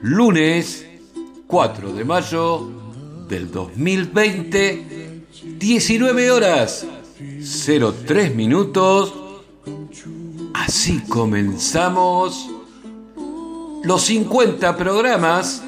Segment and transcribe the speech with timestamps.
[0.00, 0.86] Lunes
[1.48, 2.70] 4 de mayo
[3.28, 5.24] del 2020,
[5.58, 6.86] 19 horas
[8.06, 9.12] 03 minutos.
[10.54, 12.48] Así comenzamos
[13.82, 15.60] los 50 programas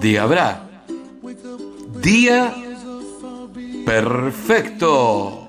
[0.00, 0.68] de Habrá.
[2.02, 2.56] Día
[3.86, 5.43] perfecto.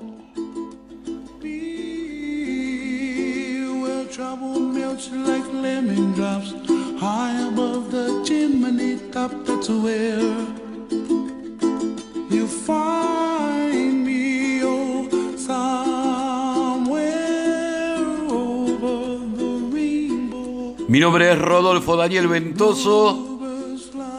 [21.16, 23.40] Nombre es Rodolfo Daniel Ventoso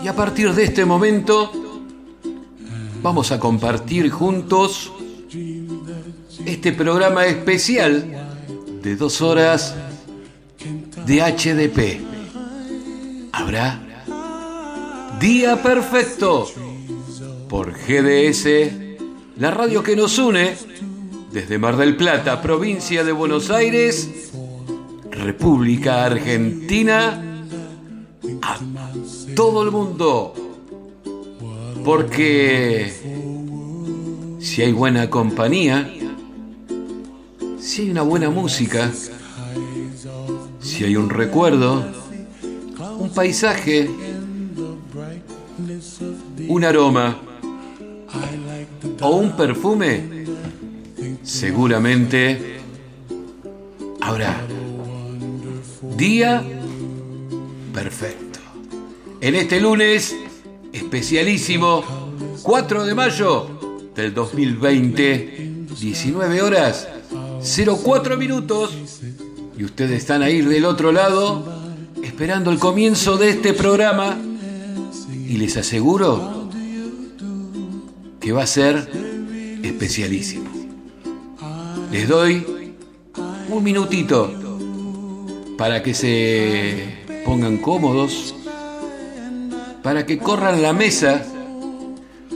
[0.04, 1.52] y a partir de este momento
[3.04, 4.92] vamos a compartir juntos
[6.44, 8.04] este programa especial
[8.82, 9.76] de dos horas
[11.06, 12.02] de HDP.
[13.32, 13.80] Habrá
[15.20, 16.48] Día Perfecto
[17.48, 18.48] por GDS,
[19.38, 20.58] la radio que nos une
[21.32, 24.17] desde Mar del Plata, provincia de Buenos Aires,
[25.28, 27.22] República Argentina,
[28.42, 28.60] a
[29.36, 30.34] todo el mundo.
[31.84, 32.94] Porque
[34.40, 35.94] si hay buena compañía,
[37.60, 38.90] si hay una buena música,
[40.62, 41.86] si hay un recuerdo,
[42.98, 43.90] un paisaje,
[46.48, 47.18] un aroma
[49.02, 50.26] o un perfume,
[51.22, 52.62] seguramente
[54.00, 54.38] habrá
[55.98, 56.44] día
[57.74, 58.40] perfecto.
[59.20, 60.16] En este lunes
[60.72, 61.84] especialísimo,
[62.44, 66.88] 4 de mayo del 2020, 19 horas
[67.42, 68.78] 04 minutos,
[69.58, 71.44] y ustedes están ahí del otro lado
[72.04, 74.18] esperando el comienzo de este programa,
[75.28, 76.48] y les aseguro
[78.20, 78.88] que va a ser
[79.64, 80.50] especialísimo.
[81.92, 82.46] Les doy
[83.50, 84.47] un minutito
[85.58, 88.36] para que se pongan cómodos,
[89.82, 91.26] para que corran la mesa,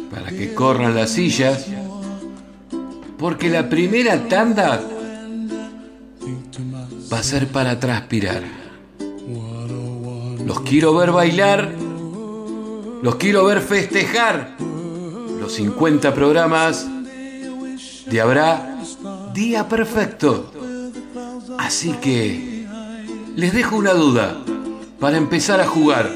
[0.09, 1.67] para que corran las sillas,
[3.17, 4.81] porque la primera tanda
[7.11, 8.43] va a ser para transpirar.
[10.45, 11.71] Los quiero ver bailar,
[13.01, 14.55] los quiero ver festejar
[15.39, 16.87] los 50 programas
[18.07, 18.77] de Habrá
[19.33, 20.51] Día Perfecto.
[21.57, 22.60] Así que
[23.35, 24.37] les dejo una duda
[24.99, 26.11] para empezar a jugar.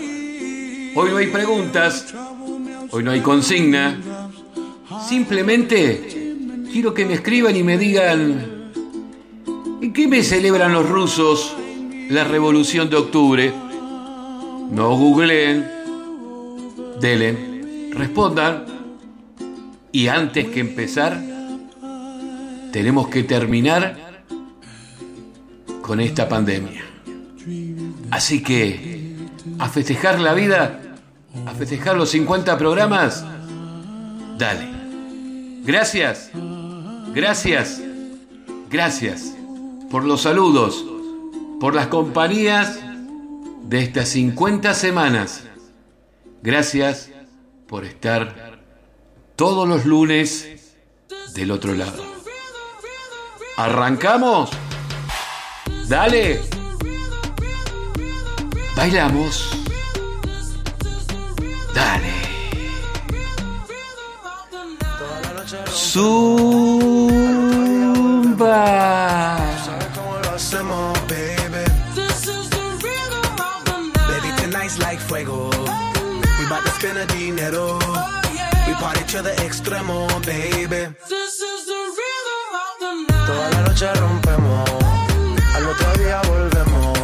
[0.95, 2.13] Hoy no hay preguntas,
[2.91, 3.99] hoy no hay consigna.
[5.07, 6.35] Simplemente
[6.71, 8.71] quiero que me escriban y me digan
[9.81, 11.55] ¿en qué me celebran los rusos
[12.09, 13.53] la revolución de octubre?
[14.71, 15.67] No googleen,
[16.99, 18.65] delen, respondan.
[19.91, 21.21] Y antes que empezar,
[22.71, 24.21] tenemos que terminar
[25.81, 26.94] con esta pandemia.
[28.11, 29.15] Así que,
[29.59, 30.81] a festejar la vida,
[31.45, 33.25] a festejar los 50 programas,
[34.37, 34.69] dale.
[35.63, 36.29] Gracias,
[37.13, 37.81] gracias,
[38.69, 39.33] Gracias
[39.89, 40.83] por los saludos,
[41.59, 42.79] por las compañías
[43.63, 45.43] de estas 50 semanas.
[46.41, 47.09] Gracias
[47.67, 48.59] por estar
[49.35, 50.75] todos los lunes
[51.35, 52.03] del otro lado.
[53.55, 54.49] ¿Arrancamos?
[55.87, 56.54] Dale.
[58.75, 59.49] Bailamos.
[61.73, 62.13] Dale.
[65.71, 66.95] Zumba.
[74.79, 75.49] like fuego.
[75.49, 77.79] We spend the dinero.
[78.67, 80.95] We party to the extremo, baby.
[83.27, 84.69] Toda la noche rompemos.
[85.55, 86.95] Al otro día volvemos.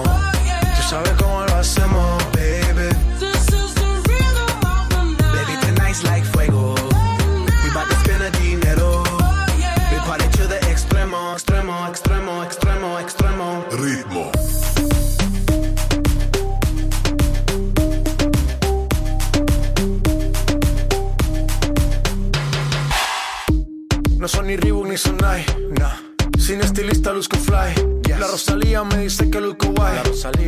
[24.51, 25.45] Ni Reebok ni Sonai,
[25.79, 25.95] nah.
[26.37, 28.01] Sin estilista luzco fly.
[28.19, 29.93] La Rosalía me dice que luzco guay.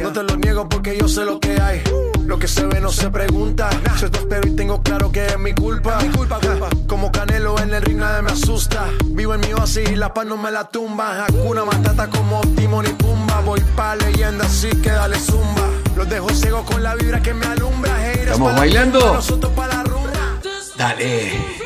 [0.02, 1.82] No te lo niego porque yo sé lo que hay.
[2.26, 3.70] Lo que se ve no se pregunta.
[3.98, 6.00] Soy pero y tengo claro que es mi culpa.
[6.02, 6.70] Mi culpa, culpa.
[6.88, 8.90] Como Canelo en el ring nadie me asusta.
[9.06, 11.26] Vivo en mi oasis y la paz no me la tumba.
[11.26, 13.40] Hakuna Matata como Timon y Pumba.
[13.42, 15.70] Voy pa' leyenda así que dale zumba.
[15.96, 17.96] Los dejo ciego con la vibra que me alumbra.
[17.96, 19.00] Haters ¿Estamos bailando?
[19.00, 20.40] tumba, Nosotros pa' la rumba.
[20.78, 21.63] Dale.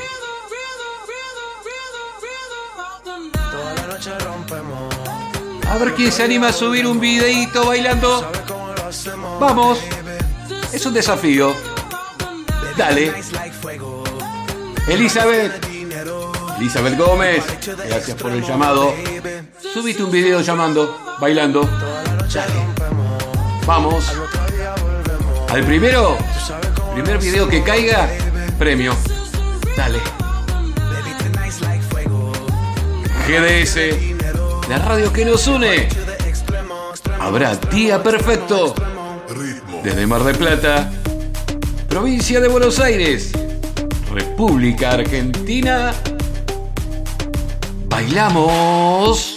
[5.77, 8.27] A ver quién se anima a subir un videíto bailando.
[9.39, 9.77] Vamos.
[10.74, 11.53] Es un desafío.
[12.75, 13.13] Dale.
[14.88, 15.63] Elizabeth.
[16.57, 17.44] Elizabeth Gómez.
[17.88, 18.91] Gracias por el llamado.
[19.71, 21.62] Subiste un video llamando, bailando.
[22.33, 22.53] Dale.
[23.68, 24.03] Vamos.
[25.47, 26.18] Al primero,
[26.95, 28.09] primer video que caiga,
[28.57, 28.95] premio.
[29.75, 30.01] Dale.
[33.27, 34.16] GDS,
[34.69, 35.87] la radio que nos une.
[37.19, 38.73] Habrá día perfecto.
[39.83, 40.91] Desde Mar del Plata,
[41.87, 43.31] provincia de Buenos Aires,
[44.11, 45.93] República Argentina.
[47.87, 49.37] Bailamos.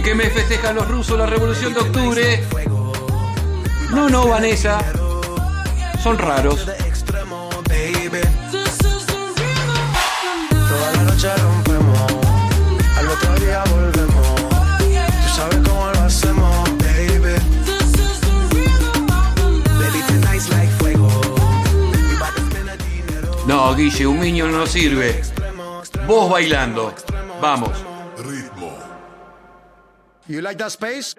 [0.00, 2.42] ¿En qué mes festejan los rusos la revolución de octubre?
[3.90, 4.78] No, no, Vanessa.
[6.02, 6.64] Son raros.
[6.64, 6.72] Toda
[10.94, 11.98] la noche rompemos.
[12.96, 14.36] Al otro día volvemos.
[14.78, 17.34] Tú sabes cómo lo hacemos, baby.
[19.78, 21.08] Baby, tonight's like fuego.
[22.08, 23.36] We bout to spend the dinero.
[23.46, 25.20] No, Guille, un niño no sirve.
[26.06, 26.94] Vos bailando.
[27.42, 27.89] Vamos.
[30.30, 31.16] You like that space?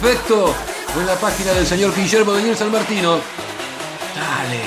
[0.00, 0.54] Perfecto.
[0.98, 3.18] En la página del señor Guillermo Daniel San Martino.
[4.14, 4.62] Dale.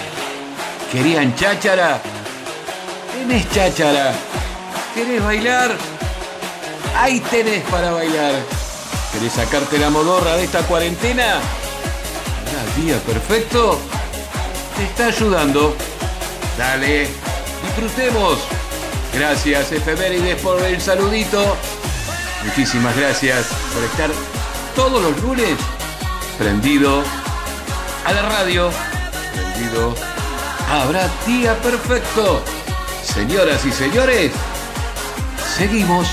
[0.92, 2.02] ¿Querían cháchara?
[3.14, 4.14] Tenés cháchara.
[4.94, 5.76] ¿Querés bailar?
[6.96, 8.34] Ahí tenés para bailar.
[9.14, 11.36] ¿Querés sacarte la modorra de esta cuarentena?
[11.36, 13.80] Habrá día perfecto.
[14.76, 15.76] Te está ayudando.
[16.58, 17.08] Dale,
[17.64, 18.40] disfrutemos.
[19.14, 21.58] Gracias, Efemérides, por el saludito.
[22.46, 24.39] Muchísimas gracias por estar
[24.80, 25.58] todos los lunes
[26.38, 27.04] prendido
[28.06, 28.72] a la radio.
[29.34, 29.94] Prendido.
[30.72, 32.42] Habrá día perfecto.
[33.04, 34.32] Señoras y señores,
[35.58, 36.08] seguimos.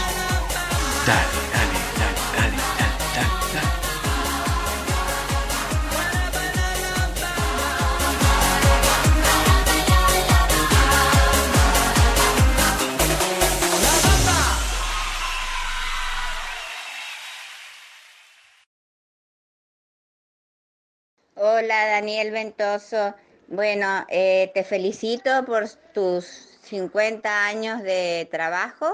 [21.84, 23.14] Daniel Ventoso.
[23.48, 26.24] Bueno, eh, te felicito por tus
[26.62, 28.90] 50 años de trabajo.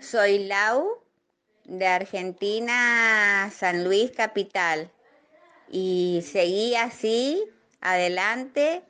[0.00, 1.02] Soy Lau
[1.64, 4.90] de Argentina, San Luis Capital.
[5.70, 7.42] Y seguí así,
[7.80, 8.82] adelante.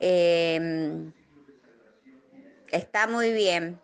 [0.00, 1.12] Em,
[2.70, 3.80] está muy bien.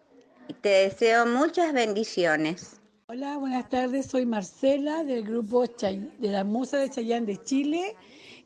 [0.61, 2.81] Te deseo muchas bendiciones.
[3.07, 4.07] Hola, buenas tardes.
[4.07, 7.97] Soy Marcela del grupo de la Musa de Chayán de Chile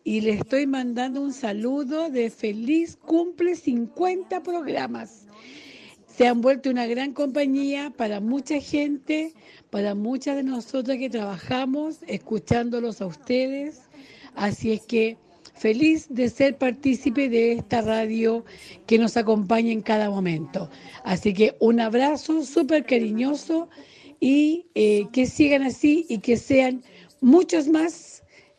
[0.05, 5.27] y le estoy mandando un saludo de feliz cumple 50 programas.
[6.07, 9.33] Se han vuelto una gran compañía para mucha gente,
[9.71, 13.81] para muchas de nosotras que trabajamos escuchándolos a ustedes.
[14.37, 15.17] Así es que
[15.55, 18.45] feliz de ser partícipe de esta radio
[18.87, 20.69] que nos acompaña en cada momento.
[21.03, 23.71] Así que un abrazo súper cariñoso
[24.21, 26.83] y eh, que sigan así y que sean
[27.21, 28.14] muchos más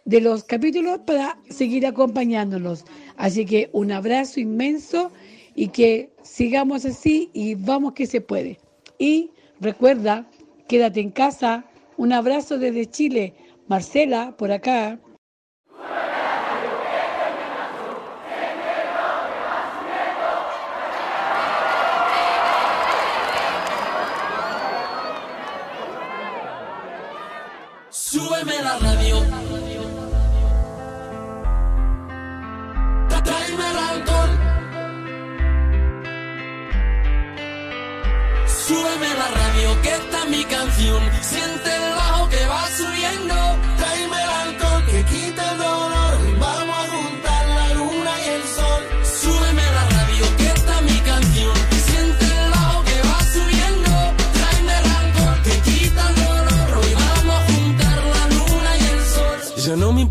[0.05, 2.85] de los capítulos para seguir acompañándolos.
[3.17, 5.11] Así que un abrazo inmenso
[5.55, 8.59] y que sigamos así y vamos que se puede.
[8.99, 10.29] Y recuerda,
[10.67, 11.65] quédate en casa.
[11.97, 13.33] Un abrazo desde Chile.
[13.67, 14.99] Marcela, por acá.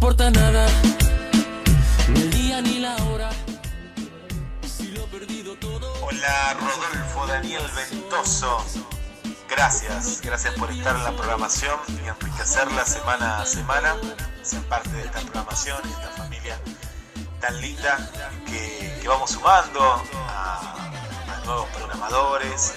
[0.05, 0.67] Importa nada.
[2.11, 3.31] Ni el día ni la hora.
[6.03, 8.63] Hola Rodolfo Daniel Ventoso.
[9.49, 13.97] Gracias, gracias por estar en la programación y enriquecerla semana a semana,
[14.43, 16.61] ser parte de esta programación y esta familia
[17.41, 18.11] tan linda
[18.45, 22.75] que, vamos sumando a, nuevos programadores.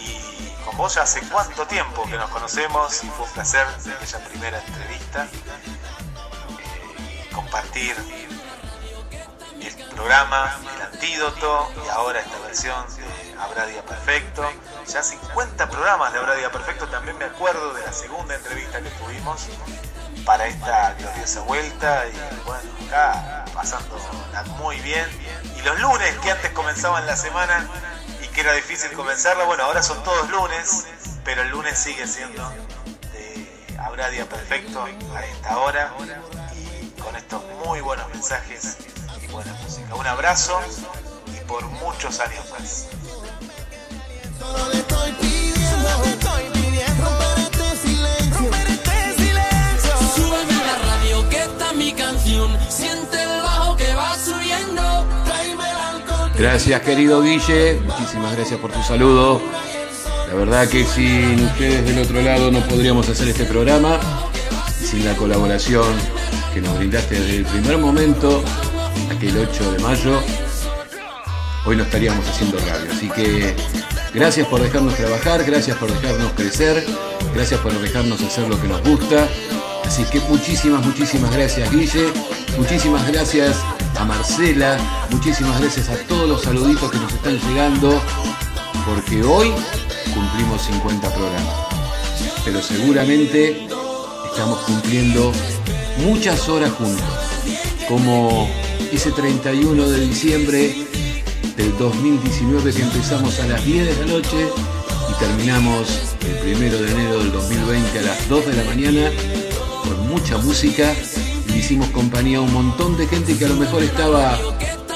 [0.00, 4.18] Y con vos ya hace cuánto tiempo que nos conocemos y fue un placer aquella
[4.28, 5.28] primera entrevista,
[7.38, 7.94] compartir
[9.60, 14.42] el programa, el antídoto y ahora esta versión de Habrá Día Perfecto.
[14.88, 18.90] Ya 50 programas de Habrá Día Perfecto, también me acuerdo de la segunda entrevista que
[18.90, 19.46] tuvimos
[20.24, 23.96] para esta gloriosa vuelta y bueno, acá pasando
[24.58, 25.06] muy bien.
[25.56, 27.68] Y los lunes que antes comenzaban la semana
[28.20, 30.88] y que era difícil comenzarla, bueno, ahora son todos lunes,
[31.24, 32.50] pero el lunes sigue siendo
[33.12, 34.82] de Habrá Día Perfecto
[35.14, 35.94] a esta hora
[36.98, 38.76] con estos muy buenos mensajes
[39.22, 39.94] y buena música.
[39.94, 40.58] Un abrazo
[41.26, 42.88] y por muchos años más.
[56.38, 59.40] Gracias querido Guille, muchísimas gracias por tu saludo.
[60.28, 63.98] La verdad que sin ustedes del otro lado no podríamos hacer este programa,
[64.80, 66.17] sin la colaboración
[66.52, 68.42] que nos brindaste desde el primer momento,
[69.14, 70.20] aquel 8 de mayo,
[71.64, 72.92] hoy no estaríamos haciendo radio.
[72.92, 73.54] Así que
[74.14, 76.84] gracias por dejarnos trabajar, gracias por dejarnos crecer,
[77.34, 79.28] gracias por dejarnos hacer lo que nos gusta.
[79.84, 82.12] Así que muchísimas, muchísimas gracias Guille,
[82.58, 83.56] muchísimas gracias
[83.98, 84.78] a Marcela,
[85.10, 88.00] muchísimas gracias a todos los saluditos que nos están llegando,
[88.86, 89.52] porque hoy
[90.14, 91.54] cumplimos 50 programas.
[92.44, 93.66] Pero seguramente
[94.30, 95.32] estamos cumpliendo
[95.98, 97.04] muchas horas juntos,
[97.88, 98.48] como
[98.92, 100.74] ese 31 de diciembre
[101.56, 104.48] del 2019 que empezamos a las 10 de la noche
[105.10, 109.10] y terminamos el 1 de enero del 2020 a las 2 de la mañana
[109.82, 110.94] con mucha música
[111.48, 114.38] y hicimos compañía a un montón de gente que a lo mejor estaba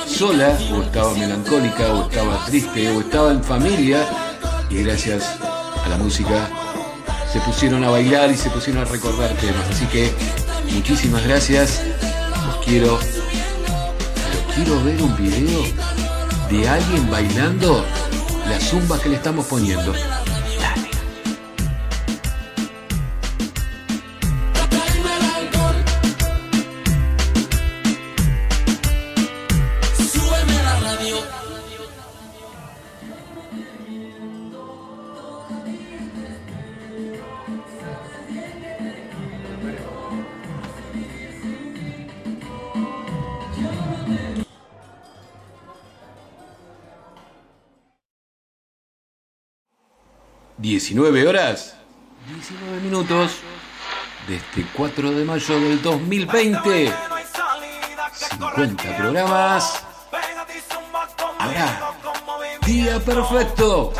[0.06, 4.06] sola o estaba melancólica o estaba triste o estaba en familia
[4.70, 5.24] y gracias
[5.84, 6.48] a la música
[7.32, 9.66] se pusieron a bailar y se pusieron a recordar temas.
[9.70, 10.12] Así que
[10.70, 11.82] muchísimas gracias.
[12.46, 12.98] Los quiero.
[14.14, 15.62] Pero quiero ver un video
[16.50, 17.84] de alguien bailando
[18.48, 19.92] la zumba que le estamos poniendo.
[50.72, 51.74] ¿19 horas?
[52.34, 53.32] 19 minutos
[54.26, 56.92] de este 4 de mayo del 2020.
[58.30, 59.84] 50 programas.
[61.38, 61.92] Habrá
[62.64, 63.92] día perfecto.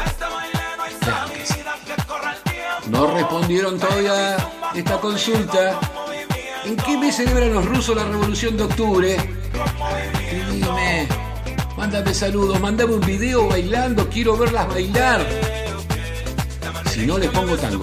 [2.87, 4.39] No respondieron todavía
[4.75, 5.79] esta consulta.
[6.65, 9.17] ¿En qué mes celebran los rusos la revolución de octubre?
[10.15, 11.07] Escribime.
[11.77, 15.62] Mándame saludos, mándame un video bailando, quiero verlas bailar.
[16.93, 17.81] Si no, le pongo tango.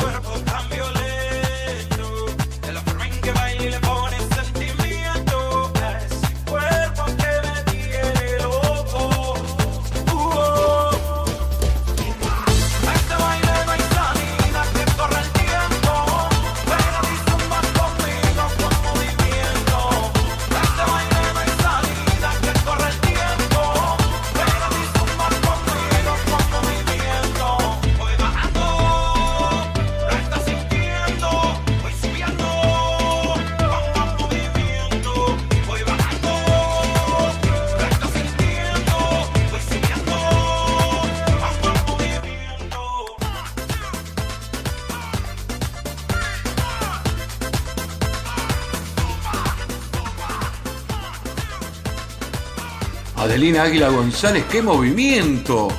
[53.40, 55.70] Adelina Águila González, qué movimiento.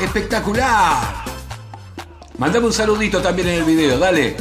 [0.00, 1.22] Espectacular.
[2.38, 4.38] Mandame un saludito también en el video, dale.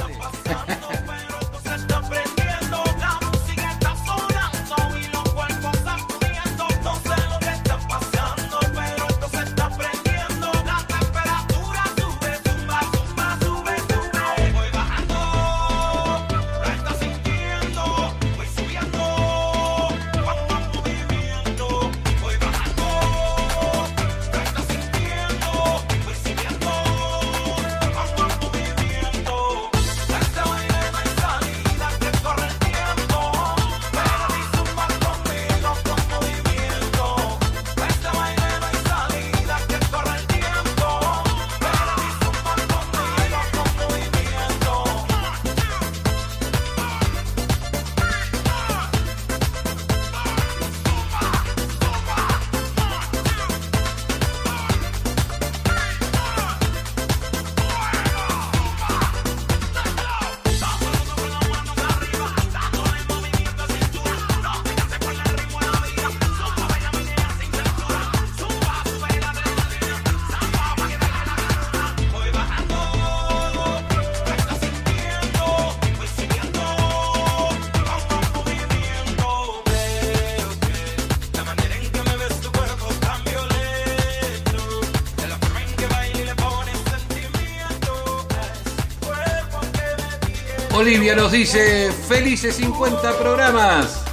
[90.82, 94.04] Olivia nos dice, felices 50 programas.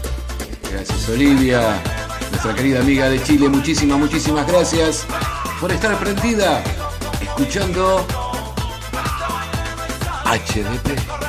[0.70, 1.80] Gracias Olivia,
[2.30, 5.06] nuestra querida amiga de Chile, muchísimas, muchísimas gracias
[5.62, 6.62] por estar prendida,
[7.22, 8.06] escuchando
[10.26, 11.27] HDP.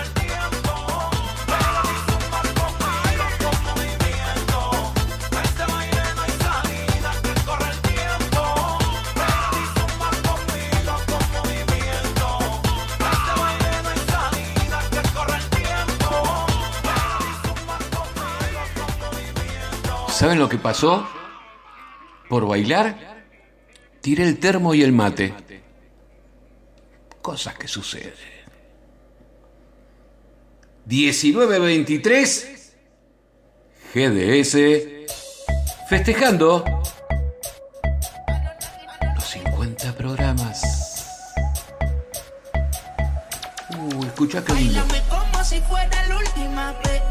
[20.30, 21.10] ¿Saben lo que pasó?
[22.30, 23.26] Por bailar,
[24.00, 25.34] tiré el termo y el mate.
[27.20, 28.14] Cosas que suceden.
[30.86, 32.76] 1923
[33.92, 34.58] GDS
[35.90, 36.64] festejando
[39.16, 41.08] los 50 programas.
[43.80, 44.86] Uh, escucha que lindo.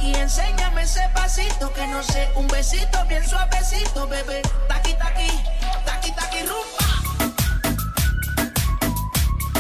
[0.09, 4.42] Y enséñame ese pasito que no sé, un besito bien suavecito, bebé.
[4.68, 5.31] Taqui taqui,
[5.85, 6.85] taqui taqui rumba.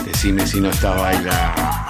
[0.04, 1.87] Decime si no está bailando.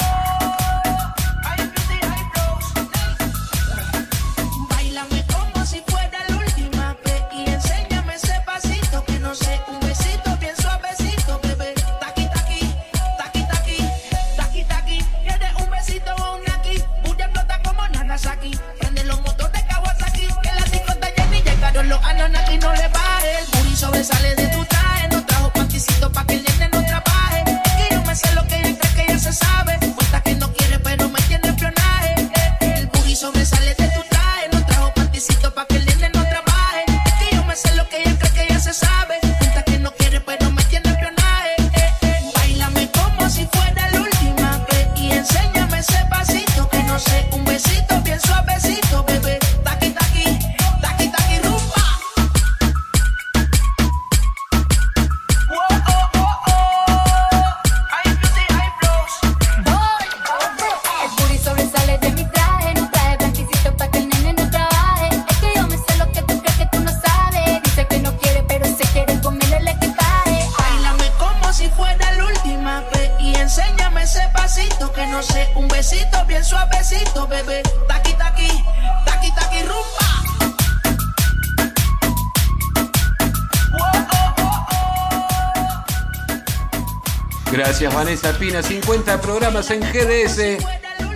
[87.98, 90.64] Vanessa Pina, 50 programas en GDS.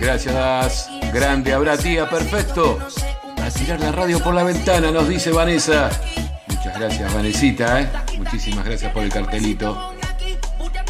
[0.01, 2.77] Gracias, grande habrá tía, perfecto.
[3.41, 5.89] A tirar la radio por la ventana, nos dice Vanessa.
[6.45, 7.89] Muchas gracias, Vanesita, ¿eh?
[8.17, 9.93] Muchísimas gracias por el cartelito.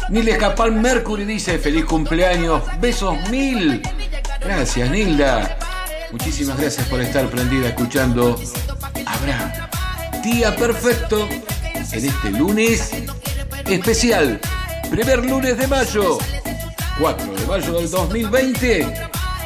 [0.08, 3.80] Nilda Escapal Mercury dice, feliz cumpleaños, besos mil.
[4.40, 5.56] Gracias, Nilda.
[6.10, 8.36] Muchísimas gracias por estar prendida escuchando.
[9.06, 9.70] Habrá
[10.24, 11.28] Tía Perfecto
[11.92, 12.90] en este lunes
[13.64, 14.40] especial.
[14.90, 16.18] Primer lunes de mayo.
[16.98, 18.86] 4 de mayo del 2020.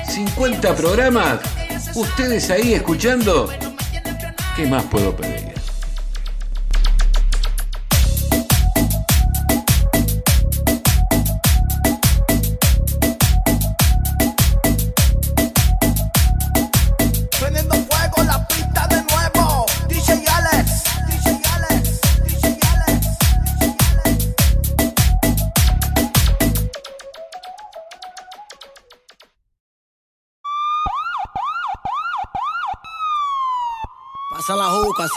[0.06, 1.40] 50 programas.
[1.94, 3.48] Ustedes ahí escuchando.
[4.56, 5.37] ¿Qué más puedo pedir?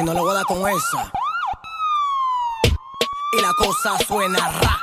[0.01, 1.11] Si no le voy a dar con esa.
[3.33, 4.79] Y la cosa suena ra.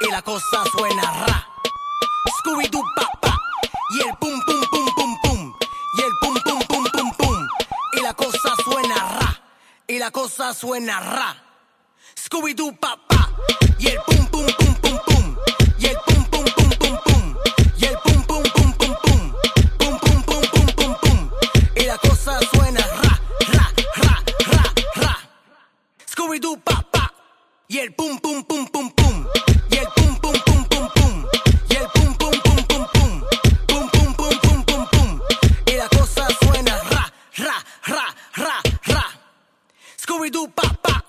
[0.00, 1.48] Y la cosa suena ra.
[2.38, 3.34] Scooby Doo papá.
[3.90, 5.54] Y el pum pum pum pum pum.
[5.96, 7.48] Y el pum pum pum pum pum.
[7.94, 9.40] Y la cosa suena ra.
[9.86, 11.36] Y la cosa suena ra.
[12.14, 13.30] Scooby Doo papá.
[13.78, 15.36] Y el pum pum pum pum pum.
[15.78, 15.96] Y el
[26.18, 27.14] Scooby Doo papá.
[27.68, 29.24] Y el pum pum pum pum pum.
[29.70, 31.24] Y el pum pum pum pum pum.
[31.70, 33.22] Y el pum pum pum pum pum.
[33.68, 35.20] Pum pum pum pum pum pum.
[35.64, 38.04] Y la cosa suena ra, ra, ra,
[38.34, 39.04] ra, ra.
[39.96, 41.04] Scooby Doo papá.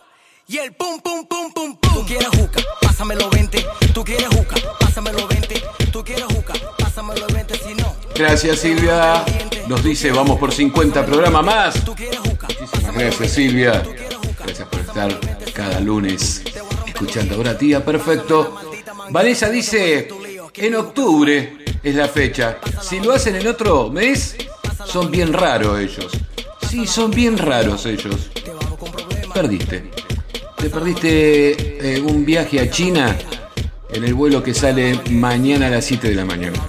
[0.46, 1.94] Y el pum pum pum pum pum.
[1.96, 3.66] Tú quieres juca, pásamelo 20.
[3.92, 5.64] Tú quieres juca, pásamelo 20.
[5.92, 7.96] Tú quieres juca, pásamelo 20 si no.
[8.14, 9.26] Gracias Silvia.
[9.68, 11.84] Nos dice, vamos por 50 programas más.
[11.84, 13.84] Muchísimas gracias Silvia.
[15.54, 16.44] Cada lunes
[16.86, 18.56] escuchando ahora tía, perfecto.
[19.10, 20.10] Vanessa dice,
[20.56, 22.58] en octubre es la fecha.
[22.82, 24.36] Si lo hacen en otro mes,
[24.86, 26.12] son bien raros ellos.
[26.70, 28.30] Sí, son bien raros ellos.
[29.34, 29.90] perdiste.
[30.58, 33.18] Te perdiste eh, un viaje a China
[33.90, 36.60] en el vuelo que sale mañana a las 7 de la mañana.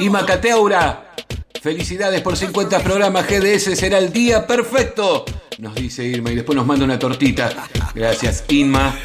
[0.00, 1.12] Y Macateura,
[1.60, 5.26] felicidades por 50 programas GDS, será el día perfecto,
[5.58, 7.50] nos dice Irma y después nos manda una tortita.
[7.94, 8.98] Gracias Inma,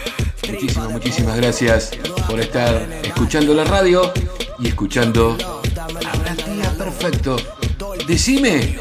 [0.50, 1.92] muchísimas, muchísimas gracias
[2.30, 4.14] por estar escuchando la radio
[4.58, 5.36] y escuchando
[5.76, 7.36] Habrá el día perfecto.
[8.08, 8.80] Decime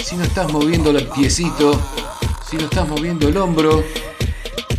[0.00, 1.72] si no estás moviendo el piecito,
[2.48, 3.82] si no estás moviendo el hombro.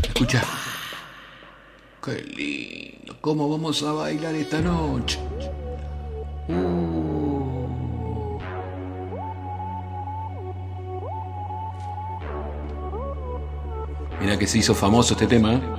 [0.02, 0.46] Escucha.
[2.06, 5.20] Qué lindo, ¿cómo vamos a bailar esta noche?
[14.20, 15.79] Mira que se hizo famoso este tema.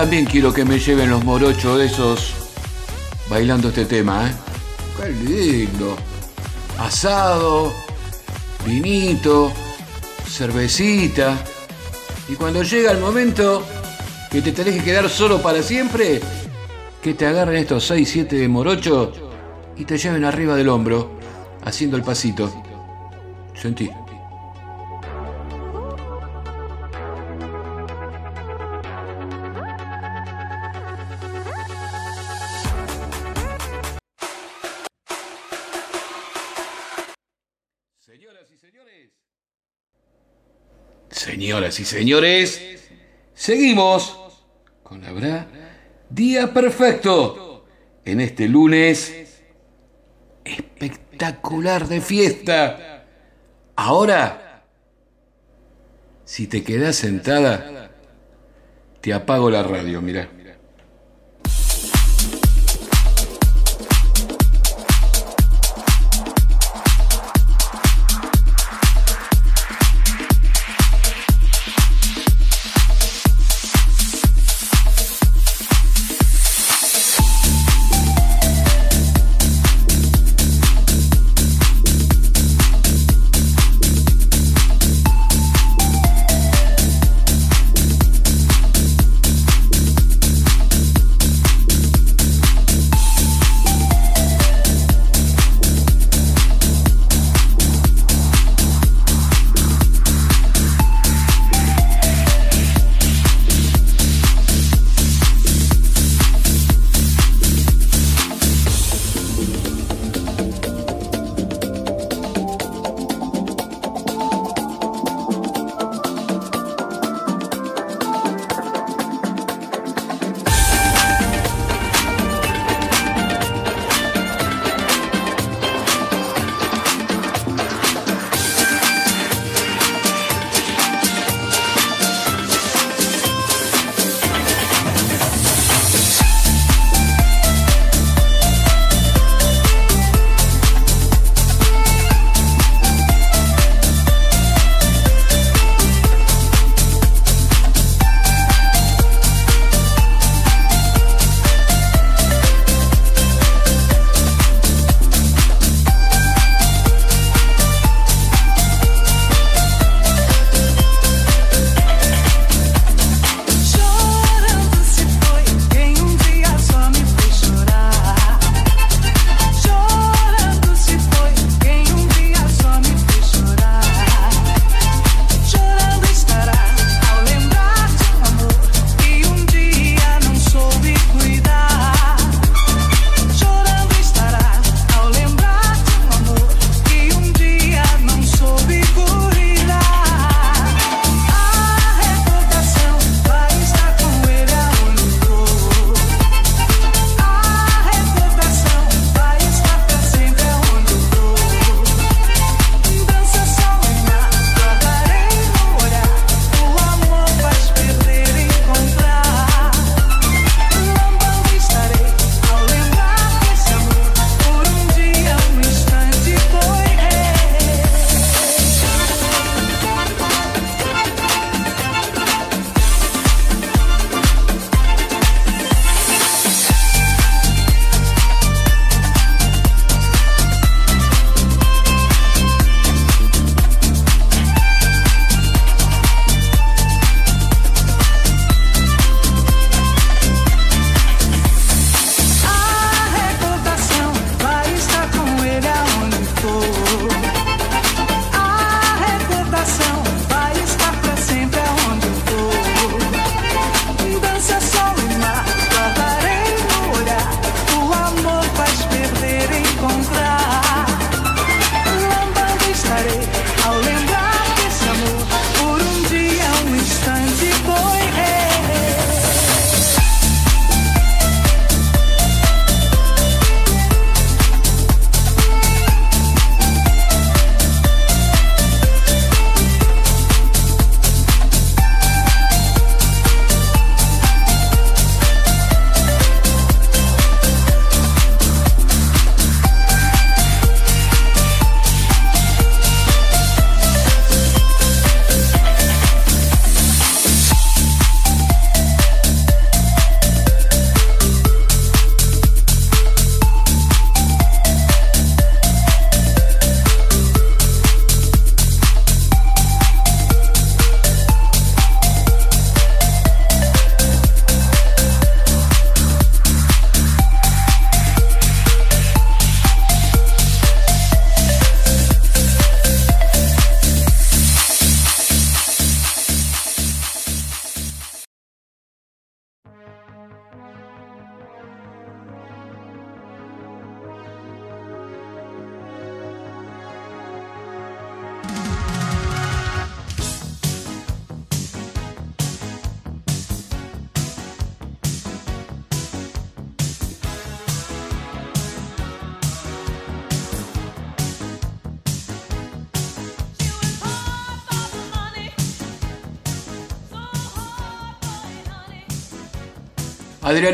[0.00, 2.32] También quiero que me lleven los morochos esos
[3.28, 4.32] bailando este tema, ¿eh?
[4.96, 5.96] Qué lindo.
[6.78, 7.72] Asado,
[8.64, 9.52] vinito,
[10.24, 11.36] cervecita.
[12.28, 13.66] Y cuando llega el momento
[14.30, 16.20] que te tenés que quedar solo para siempre,
[17.02, 19.12] que te agarren estos 6, 7 de morocho
[19.76, 21.18] y te lleven arriba del hombro,
[21.64, 22.52] haciendo el pasito.
[23.60, 23.90] Sentí.
[41.58, 42.88] Señoras y señores,
[43.34, 44.16] seguimos
[44.84, 45.48] con Habrá
[46.08, 47.66] Día Perfecto
[48.04, 49.42] en este lunes
[50.44, 53.06] espectacular de fiesta.
[53.74, 54.66] Ahora,
[56.24, 57.90] si te quedas sentada,
[59.00, 60.30] te apago la radio, mira.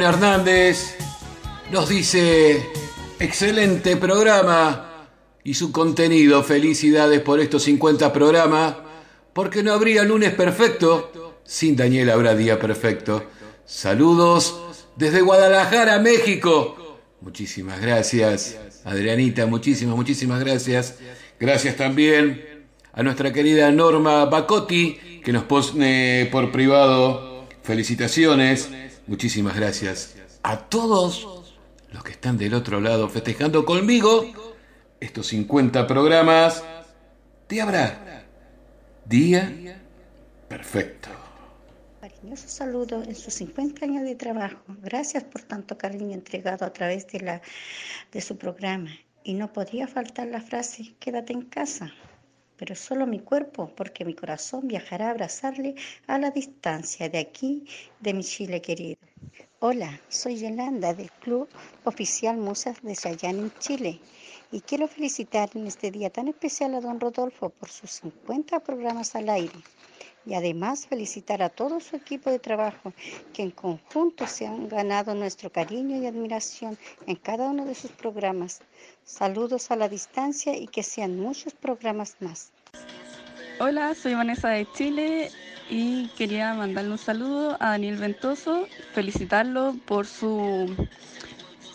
[0.03, 0.97] Hernández
[1.71, 2.71] nos dice,
[3.19, 5.09] excelente programa
[5.45, 8.77] y su contenido, felicidades por estos 50 programas,
[9.33, 13.25] porque no habría lunes perfecto, sin Daniel habrá día perfecto.
[13.65, 14.61] Saludos
[14.97, 16.99] desde Guadalajara, México.
[17.21, 20.99] Muchísimas gracias, Adrianita, muchísimas, muchísimas gracias.
[21.39, 28.69] Gracias también a nuestra querida Norma Bacotti, que nos pone por privado felicitaciones.
[29.07, 31.57] Muchísimas gracias a todos
[31.93, 34.25] los que están del otro lado festejando conmigo
[34.99, 36.65] estos 50 programas
[37.49, 38.25] de Habrá.
[39.05, 39.79] Día
[40.49, 41.11] perfecto.
[42.01, 44.63] Cariñoso saludo en sus 50 años de trabajo.
[44.83, 47.43] Gracias por tanto cariño entregado a través de, la,
[48.13, 48.91] de su programa.
[49.23, 51.93] Y no podría faltar la frase, quédate en casa.
[52.57, 55.75] Pero solo mi cuerpo, porque mi corazón viajará a abrazarle
[56.07, 57.67] a la distancia de aquí,
[58.01, 58.99] de mi Chile querido.
[59.59, 61.49] Hola, soy Yolanda del Club
[61.85, 64.01] Oficial Musas de Chayán en Chile.
[64.53, 69.17] Y quiero felicitar en este día tan especial a don Rodolfo por sus 50 programas
[69.17, 69.59] al aire
[70.27, 72.93] y además felicitar a todo su equipo de trabajo
[73.33, 77.91] que en conjunto se han ganado nuestro cariño y admiración en cada uno de sus
[77.93, 78.61] programas.
[79.05, 82.51] Saludos a la distancia y que sean muchos programas más.
[83.61, 85.31] Hola, soy Vanessa de Chile
[85.71, 90.71] y quería mandarle un saludo a Daniel Ventoso, felicitarlo por sus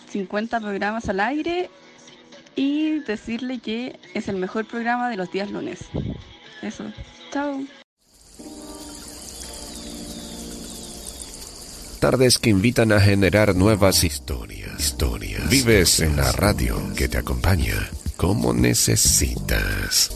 [0.10, 1.70] 50 programas al aire
[2.56, 5.80] y decirle que es el mejor programa de los días lunes.
[6.62, 6.84] Eso,
[7.32, 7.62] chao.
[12.00, 14.80] Tardes que invitan a generar nuevas historias.
[14.80, 15.47] Historias.
[15.50, 20.16] Vives en la radio que te acompaña como necesitas.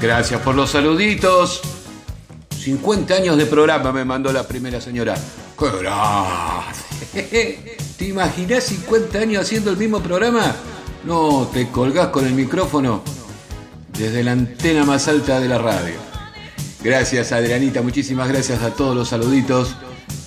[0.00, 1.62] Gracias por los saluditos.
[2.50, 5.14] 50 años de programa me mandó la primera señora.
[5.58, 7.76] ¡Qué grande!
[7.96, 10.54] ¿Te imaginas 50 años haciendo el mismo programa?
[11.04, 13.02] No, te colgás con el micrófono
[13.96, 15.94] desde la antena más alta de la radio.
[16.82, 19.76] Gracias Adrianita, muchísimas gracias a todos los saluditos.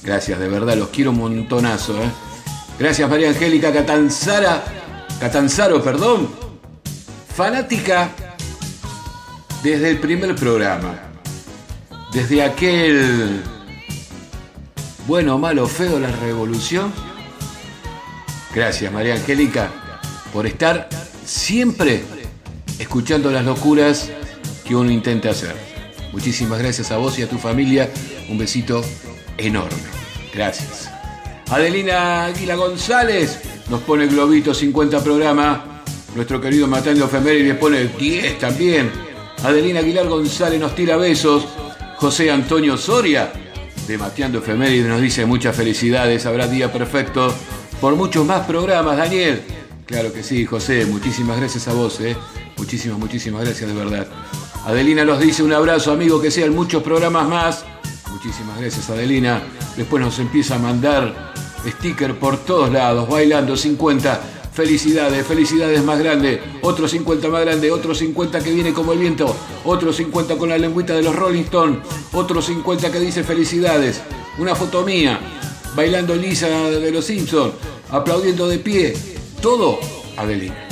[0.04, 2.02] Gracias, de verdad, los quiero un montonazo.
[2.02, 2.10] ¿eh?
[2.80, 4.64] Gracias María Angélica Catanzara,
[5.20, 6.30] Catanzaro, perdón.
[7.36, 8.10] Fanática
[9.64, 11.00] desde el primer programa.
[12.14, 13.42] Desde aquel
[15.08, 16.94] bueno, malo, feo, la revolución.
[18.54, 19.72] Gracias María Angélica
[20.32, 20.90] por estar
[21.26, 22.04] siempre
[22.78, 24.12] escuchando las locuras
[24.66, 25.56] que uno intenta hacer.
[26.12, 27.90] Muchísimas gracias a vos y a tu familia.
[28.30, 28.84] Un besito
[29.38, 29.78] enorme.
[30.34, 30.90] Gracias.
[31.50, 33.40] Adelina Aguila González
[33.70, 35.82] nos pone globito 50 programa.
[36.16, 39.09] Nuestro querido Matando Efemérides pone 10 también.
[39.44, 41.46] Adelina Aguilar González nos tira besos.
[41.98, 43.32] José Antonio Soria
[43.88, 46.26] de Mateando Efemérides nos dice muchas felicidades.
[46.26, 47.34] Habrá día perfecto
[47.80, 49.42] por muchos más programas, Daniel.
[49.86, 50.86] Claro que sí, José.
[50.86, 52.16] Muchísimas gracias a vos, ¿eh?
[52.58, 54.08] Muchísimas, muchísimas gracias de verdad.
[54.66, 57.66] Adelina nos dice un abrazo, amigo, que sean muchos programas más.
[58.12, 59.42] Muchísimas gracias, Adelina.
[59.78, 61.32] Después nos empieza a mandar
[61.66, 64.39] sticker por todos lados, bailando 50.
[64.60, 66.42] Felicidades, felicidades más grande.
[66.64, 69.34] Otro 50 más grande, otro 50 que viene como el viento.
[69.64, 71.80] Otro 50 con la lengüita de los Rolling Stones.
[72.12, 74.02] Otro 50 que dice felicidades.
[74.38, 75.18] Una foto mía,
[75.78, 77.54] bailando Lisa de los Simpsons,
[77.90, 78.94] aplaudiendo de pie.
[79.42, 79.80] Todo,
[80.18, 80.69] Adelina.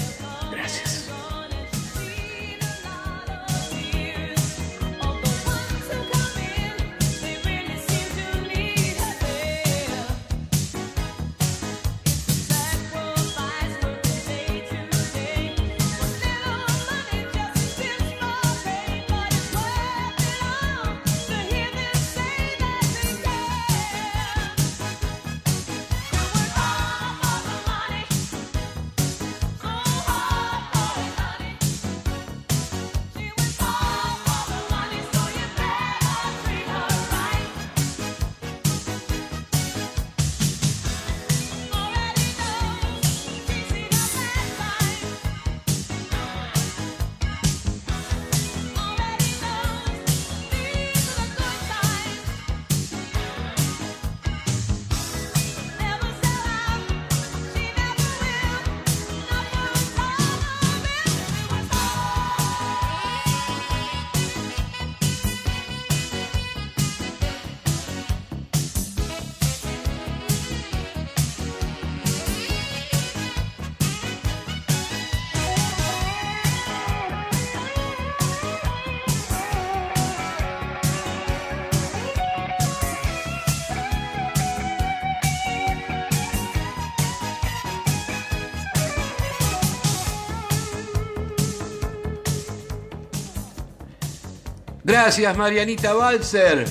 [95.08, 96.66] Gracias, Marianita Balser.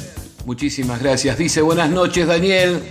[0.45, 1.39] Muchísimas gracias.
[1.39, 2.82] Dice buenas noches, Daniel.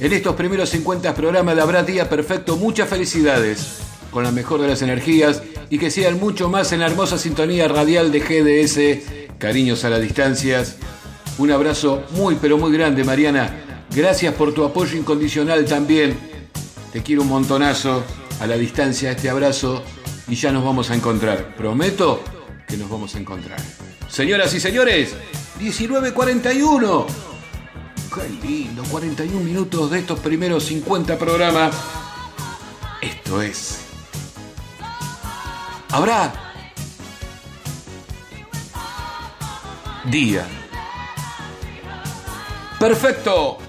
[0.00, 3.78] En estos primeros 50 programas de Habrá Día Perfecto, muchas felicidades.
[4.10, 7.68] Con la mejor de las energías y que sean mucho más en la hermosa sintonía
[7.68, 9.38] radial de GDS.
[9.38, 10.74] Cariños a las distancias.
[11.38, 13.86] Un abrazo muy, pero muy grande, Mariana.
[13.94, 16.18] Gracias por tu apoyo incondicional también.
[16.92, 18.02] Te quiero un montonazo.
[18.40, 19.84] A la distancia este abrazo
[20.26, 21.54] y ya nos vamos a encontrar.
[21.54, 22.24] Prometo
[22.66, 23.60] que nos vamos a encontrar.
[24.14, 25.12] Señoras y señores,
[25.58, 27.06] 19.41.
[28.14, 31.74] Qué lindo, 41 minutos de estos primeros 50 programas.
[33.00, 33.80] Esto es.
[35.90, 36.32] Habrá
[40.04, 40.46] día.
[42.78, 43.63] Perfecto.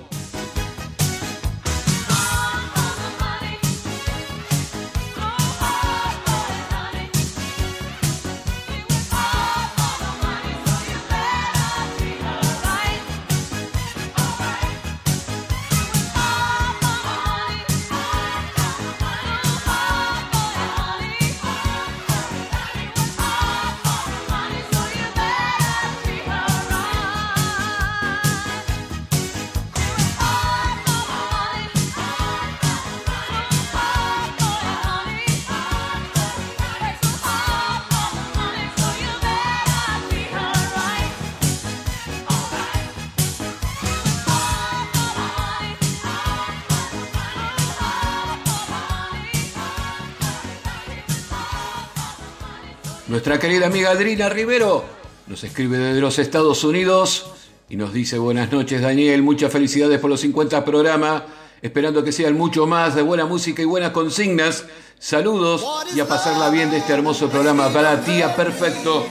[53.26, 54.86] Nuestra querida amiga Adrina Rivero
[55.26, 57.26] nos escribe desde los Estados Unidos
[57.68, 61.24] y nos dice buenas noches Daniel, muchas felicidades por los 50 programas,
[61.60, 64.66] esperando que sean mucho más de buena música y buenas consignas.
[65.00, 65.66] Saludos
[65.96, 69.08] y a pasarla bien de este hermoso programa para tía perfecto.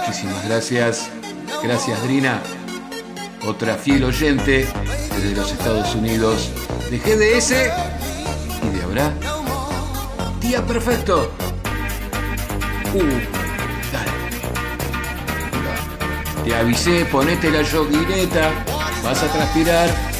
[0.00, 1.08] Muchísimas gracias.
[1.62, 2.42] Gracias Adrina.
[3.46, 4.66] Otra fiel oyente
[5.14, 6.50] desde los Estados Unidos
[6.90, 9.14] de GDS y de Habrá.
[10.40, 11.30] Tía perfecto.
[13.92, 14.10] Dale.
[16.44, 18.50] Te avisé, ponete la yoguineta,
[19.02, 20.15] vas a transpirar.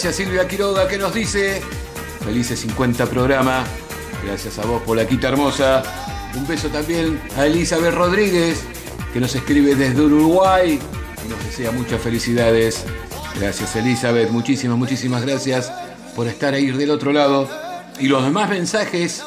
[0.00, 1.60] Gracias Silvia Quiroga que nos dice,
[2.24, 3.66] felices 50 programas,
[4.24, 5.82] gracias a vos por la quita hermosa.
[6.36, 8.62] Un beso también a Elizabeth Rodríguez
[9.12, 10.78] que nos escribe desde Uruguay
[11.26, 12.84] y nos desea muchas felicidades.
[13.40, 15.72] Gracias Elizabeth, muchísimas, muchísimas gracias
[16.14, 17.48] por estar ahí del otro lado.
[17.98, 19.24] Y los demás mensajes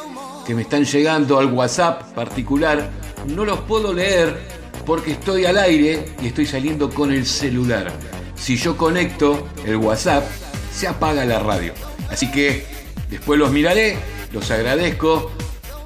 [0.48, 2.90] que me están llegando al WhatsApp particular
[3.28, 4.40] no los puedo leer
[4.86, 7.92] porque estoy al aire y estoy saliendo con el celular.
[8.36, 10.24] Si yo conecto el WhatsApp,
[10.82, 11.74] se apaga la radio.
[12.10, 12.66] Así que
[13.10, 13.98] después los miraré,
[14.34, 15.32] los agradezco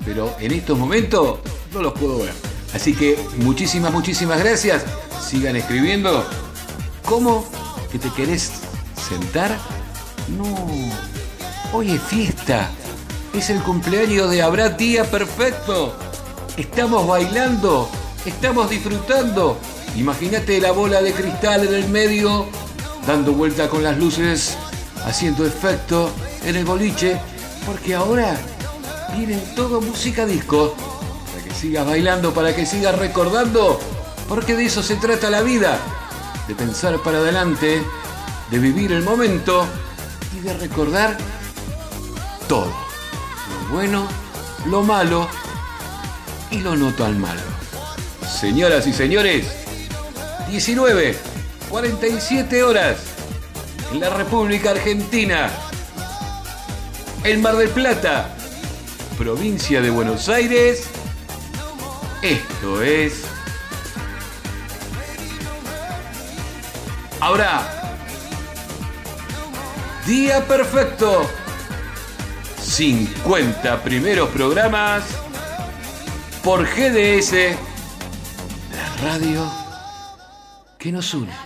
[0.06, 1.40] pero en estos momentos
[1.74, 2.34] no los puedo ver.
[2.74, 4.86] Así que muchísimas, muchísimas gracias.
[5.20, 6.26] Sigan escribiendo.
[7.04, 7.46] ¿Cómo
[7.92, 8.52] que te querés
[9.10, 9.58] sentar?
[10.38, 10.46] No.
[11.74, 12.70] Hoy es fiesta.
[13.34, 15.98] Es el cumpleaños de Habrá Día Perfecto.
[16.56, 17.90] Estamos bailando.
[18.26, 19.58] Estamos disfrutando.
[19.98, 22.46] Imagínate la bola de cristal en el medio,
[23.08, 24.58] dando vuelta con las luces,
[25.06, 26.12] haciendo efecto
[26.44, 27.20] en el boliche,
[27.66, 28.36] porque ahora
[29.16, 30.76] viene todo música disco.
[31.32, 33.80] Para que sigas bailando, para que sigas recordando,
[34.28, 35.78] porque de eso se trata la vida.
[36.48, 37.82] De pensar para adelante,
[38.52, 39.66] de vivir el momento
[40.38, 41.18] y de recordar
[42.48, 42.72] todo.
[43.64, 44.08] Lo bueno,
[44.68, 45.28] lo malo
[46.52, 47.42] y lo no tan malo.
[48.40, 49.48] Señoras y señores,
[50.50, 51.18] 19,
[51.70, 53.15] 47 horas
[53.92, 55.50] en la República Argentina,
[57.24, 58.36] el Mar del Plata,
[59.18, 60.88] provincia de Buenos Aires.
[62.22, 63.24] Esto es.
[67.20, 67.76] Ahora,
[70.06, 71.30] Día Perfecto.
[72.62, 75.04] 50 primeros programas
[76.44, 77.56] por GDS,
[78.72, 79.52] la radio
[80.78, 81.45] que nos une.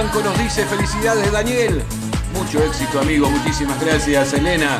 [0.00, 1.82] Vivanco nos dice felicidades Daniel.
[2.32, 4.78] Mucho éxito amigo, muchísimas gracias Elena.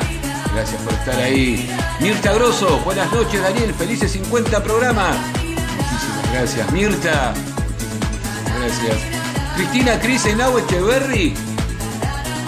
[0.51, 1.69] Gracias por estar ahí.
[1.99, 5.15] Mirta Grosso, buenas noches Daniel, felices 50 programas.
[5.43, 7.33] Muchísimas gracias Mirta.
[7.35, 8.97] Muchísimas gracias.
[9.57, 11.35] Cristina Cris Henao Echeverry.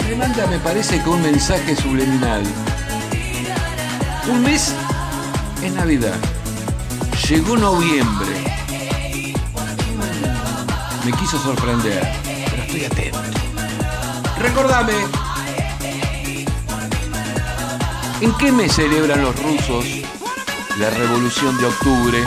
[0.08, 2.42] Me manda, me parece que un mensaje subliminal.
[4.28, 4.74] Un mes
[5.62, 6.16] es Navidad.
[7.28, 8.54] Llegó noviembre.
[11.04, 12.02] Me quiso sorprender,
[12.82, 13.10] estoy.
[14.38, 14.92] Recordame,
[18.20, 19.84] ¿en qué mes celebran los rusos
[20.78, 22.18] la revolución de octubre?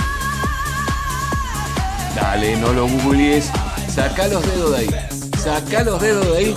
[2.15, 3.51] Dale, no lo googlees.
[3.93, 4.89] Saca los dedos de ahí.
[5.43, 6.55] Saca los dedos de ahí.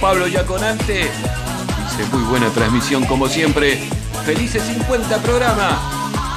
[0.00, 3.78] Pablo Yaconante dice muy buena transmisión como siempre.
[4.24, 5.78] Felices 50 programas.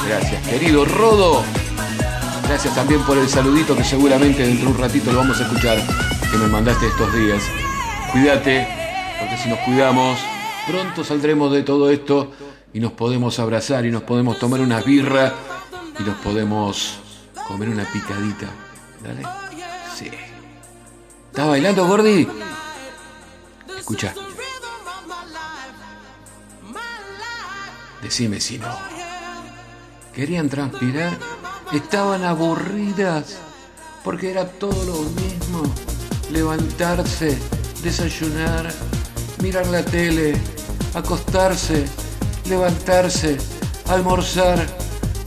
[0.07, 1.43] Gracias, querido Rodo.
[2.47, 5.77] Gracias también por el saludito que seguramente dentro de un ratito lo vamos a escuchar
[6.31, 7.43] que me mandaste estos días.
[8.11, 8.67] Cuídate,
[9.19, 10.19] porque si nos cuidamos,
[10.67, 12.31] pronto saldremos de todo esto
[12.73, 15.33] y nos podemos abrazar y nos podemos tomar una birra
[15.99, 16.99] y nos podemos
[17.47, 18.47] comer una picadita.
[19.03, 19.23] ¿Dale?
[19.95, 20.09] Sí.
[21.31, 22.27] ¿Estás bailando, Gordi?
[23.87, 24.13] Escucha.
[28.01, 28.67] Decime si no.
[30.13, 31.17] Querían transpirar,
[31.71, 33.37] estaban aburridas,
[34.03, 35.63] porque era todo lo mismo.
[36.31, 37.37] Levantarse,
[37.81, 38.73] desayunar,
[39.41, 40.35] mirar la tele,
[40.93, 41.85] acostarse,
[42.43, 43.37] levantarse,
[43.87, 44.67] almorzar,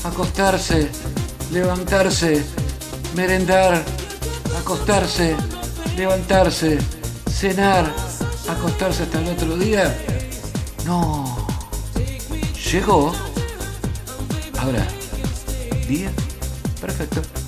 [0.05, 0.91] acostarse,
[1.51, 2.45] levantarse,
[3.15, 3.83] merendar,
[4.59, 5.35] acostarse,
[5.97, 6.79] levantarse,
[7.27, 8.10] cenar,
[8.53, 9.97] acostarse hasta el otro día.
[10.85, 11.47] No.
[12.71, 13.13] Llegó.
[14.59, 14.87] Ahora,
[15.89, 16.13] día
[16.81, 17.40] perfecto.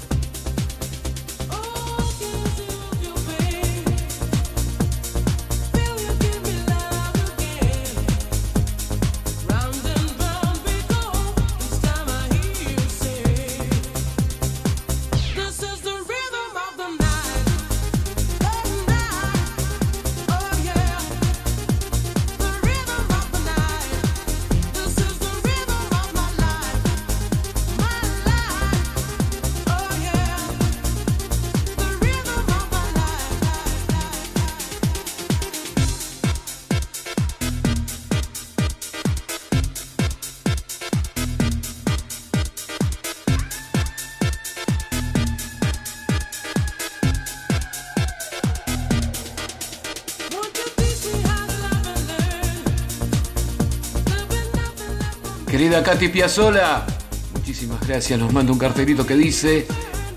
[55.83, 56.87] Katy Piazzola,
[57.35, 58.19] muchísimas gracias.
[58.19, 59.67] Nos manda un cartelito que dice: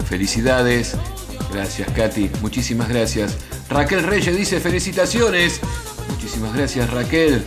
[0.07, 0.95] Felicidades.
[1.51, 2.30] Gracias, Katy.
[2.41, 3.38] Muchísimas gracias.
[3.70, 5.59] Raquel Reyes dice: Felicitaciones.
[6.09, 7.43] Muchísimas gracias, Raquel.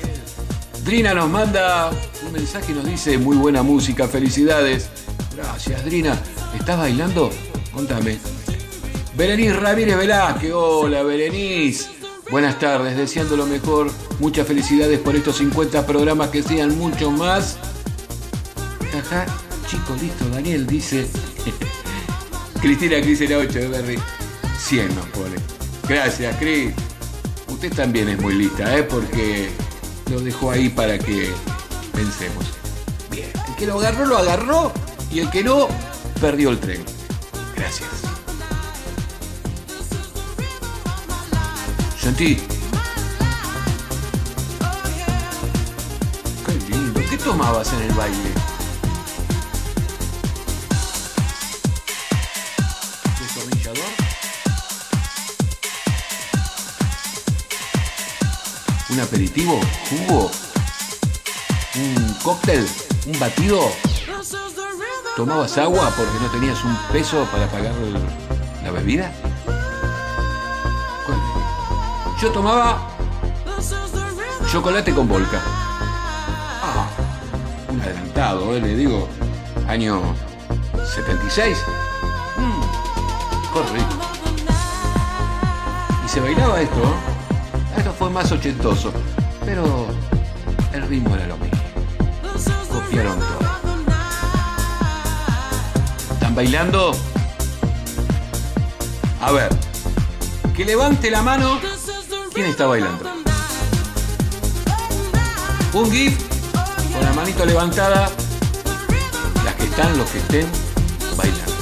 [0.85, 1.91] Drina nos manda
[2.27, 4.89] un mensaje y nos dice: Muy buena música, felicidades.
[5.37, 6.19] Gracias, Drina.
[6.59, 7.31] ¿Estás bailando?
[7.73, 8.19] Contame.
[9.17, 10.53] Berenice Ramírez Velázquez.
[10.53, 11.91] Hola, Berenice.
[12.31, 13.91] Buenas tardes, deseando lo mejor.
[14.19, 17.57] Muchas felicidades por estos 50 programas que sean mucho más.
[19.97, 21.09] Listo, Daniel dice.
[22.61, 23.99] Cristina Cristina 8 de Berry.
[24.59, 25.37] 100 nos pone.
[25.89, 26.75] Gracias, Cris.
[27.49, 28.83] Usted también es muy lista, ¿eh?
[28.83, 29.49] Porque
[30.11, 31.31] lo dejó ahí para que
[31.93, 32.45] pensemos.
[33.11, 34.73] Bien, el que lo agarró, lo agarró.
[35.11, 35.69] Y el que no,
[36.21, 36.85] perdió el tren.
[37.57, 37.89] Gracias.
[41.99, 42.37] Sentí.
[46.47, 47.01] Qué lindo.
[47.11, 48.48] ¿Qué tomabas en el baile?
[59.09, 59.59] Aperitivo?
[59.89, 60.31] ¿Jugo?
[61.77, 62.69] ¿Un cóctel?
[63.07, 63.61] ¿Un batido?
[65.17, 67.73] ¿Tomabas agua porque no tenías un peso para pagar
[68.63, 69.11] la bebida?
[72.21, 72.81] Yo tomaba
[74.51, 75.41] chocolate con volca.
[76.63, 76.87] Ah,
[77.71, 79.09] un adelantado, eh, le digo.
[79.69, 80.03] Año
[80.95, 81.59] 76.
[82.37, 83.87] Mm, rico.
[86.05, 86.83] Y se bailaba esto.
[86.83, 87.18] ¿eh?
[87.99, 88.93] Fue más ochentoso.
[89.45, 89.87] Pero
[90.73, 91.59] el ritmo era lo mismo.
[92.71, 93.39] Copiaron todo.
[96.13, 96.93] ¿Están bailando?
[99.21, 99.49] A ver.
[100.57, 101.59] Que levante la mano.
[102.33, 103.05] ¿Quién está bailando?
[105.73, 106.19] Un GIF
[106.93, 108.11] con la manito levantada.
[109.45, 110.47] Las que están, los que estén,
[111.17, 111.53] bailando.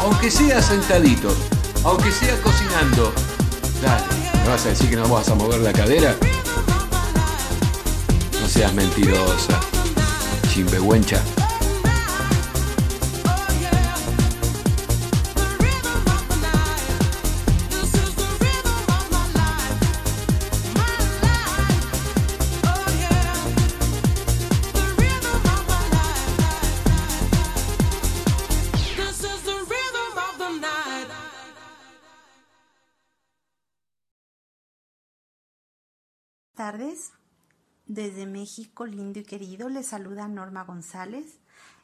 [0.00, 1.36] Aunque sea sentaditos,
[1.84, 3.12] aunque sea cocinando.
[4.42, 6.16] ¿Me vas a decir que no vas a mover la cadera?
[8.40, 9.60] No seas mentirosa,
[10.52, 11.22] chimbehuencha.
[37.92, 41.40] Desde México, lindo y querido, les saluda Norma González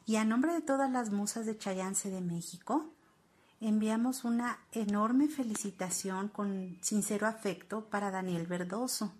[0.07, 2.91] y a nombre de todas las musas de Chayance de México,
[3.61, 9.13] enviamos una enorme felicitación con sincero afecto para Daniel Verdoso.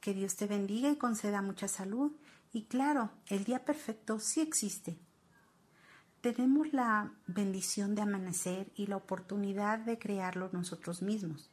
[0.00, 2.10] Que Dios te bendiga y conceda mucha salud.
[2.52, 4.98] Y claro, el día perfecto sí existe.
[6.20, 11.48] Tenemos la bendición de amanecer y la oportunidad de crearlo nosotros mismos.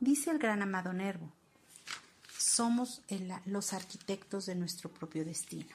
[0.00, 1.30] Dice el gran Amado Nervo,
[2.42, 3.02] somos
[3.46, 5.74] los arquitectos de nuestro propio destino.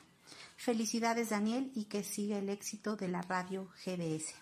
[0.57, 4.33] Felicidades Daniel y que siga el éxito de la radio GDS.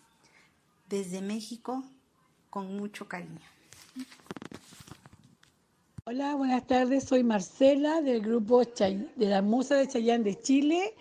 [0.89, 1.83] Desde México,
[2.49, 3.39] con mucho cariño.
[6.05, 7.03] Hola, buenas tardes.
[7.05, 10.93] Soy Marcela del grupo Chay- de la Musa de Chayán de Chile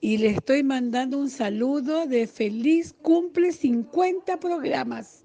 [0.00, 5.22] y le estoy mandando un saludo de feliz cumple 50 programas.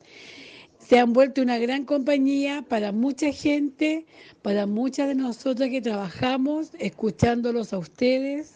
[0.86, 4.06] Se han vuelto una gran compañía para mucha gente,
[4.42, 8.56] para muchas de nosotros que trabajamos escuchándolos a ustedes.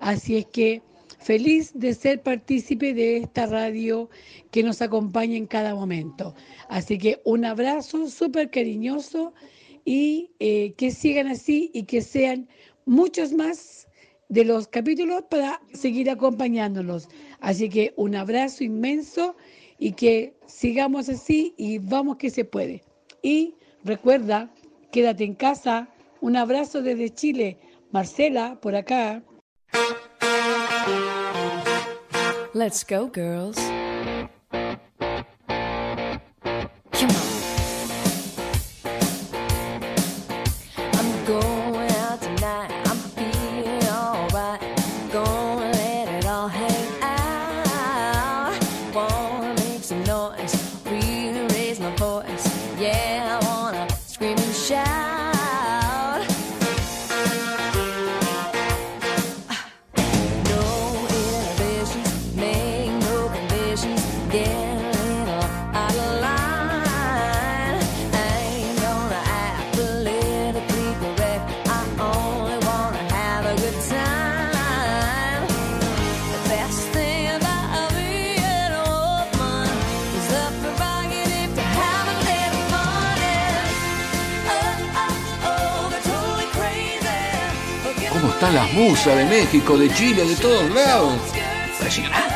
[0.00, 0.82] Así es que
[1.18, 4.08] feliz de ser partícipe de esta radio
[4.50, 6.34] que nos acompaña en cada momento.
[6.70, 9.34] Así que un abrazo súper cariñoso
[9.84, 12.48] y eh, que sigan así y que sean
[12.86, 13.86] muchos más
[14.30, 17.08] de los capítulos para seguir acompañándolos.
[17.40, 19.36] Así que un abrazo inmenso
[19.78, 22.82] y que sigamos así y vamos que se puede.
[23.22, 23.54] Y
[23.84, 24.50] recuerda,
[24.90, 25.88] quédate en casa.
[26.20, 27.58] Un abrazo desde Chile.
[27.92, 29.22] Marcela, por acá.
[32.54, 33.58] Let's go, girls.
[88.26, 91.14] ¿Cómo están las musas de México, de Chile, de todos lados?
[91.74, 92.34] Impresionante.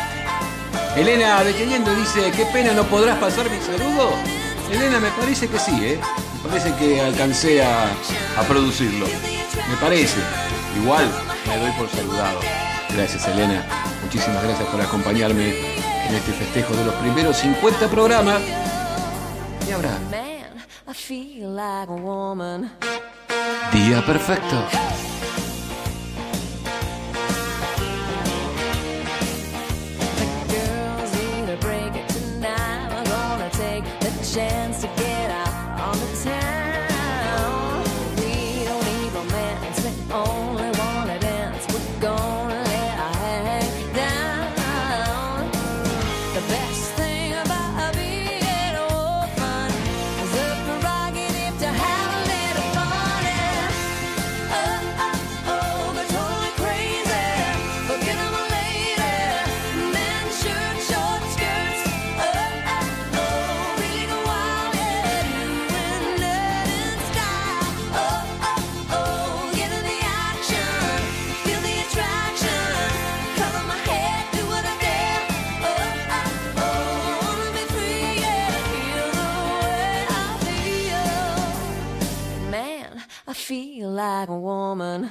[0.95, 4.13] Elena de Queriendo dice, qué pena no podrás pasar mi saludo.
[4.71, 6.01] Elena, me parece que sí, ¿eh?
[6.45, 7.87] Me parece que alcancé a,
[8.39, 9.05] a producirlo.
[9.69, 10.21] Me parece.
[10.81, 11.11] Igual
[11.49, 12.39] me doy por saludado.
[12.91, 13.67] Gracias, Elena.
[14.05, 15.49] Muchísimas gracias por acompañarme
[16.07, 18.41] en este festejo de los primeros 50 programas.
[19.69, 19.99] Y ahora,
[23.73, 24.65] día perfecto.
[84.01, 85.11] Like a woman.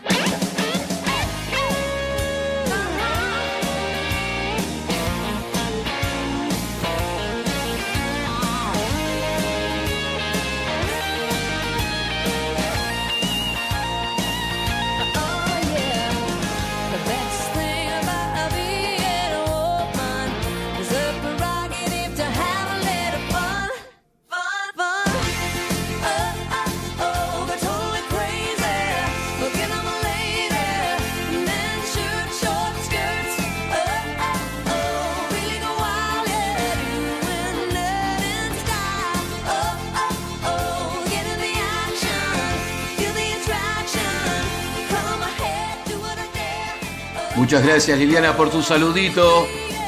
[47.50, 49.48] Muchas gracias Liliana por tu saludito.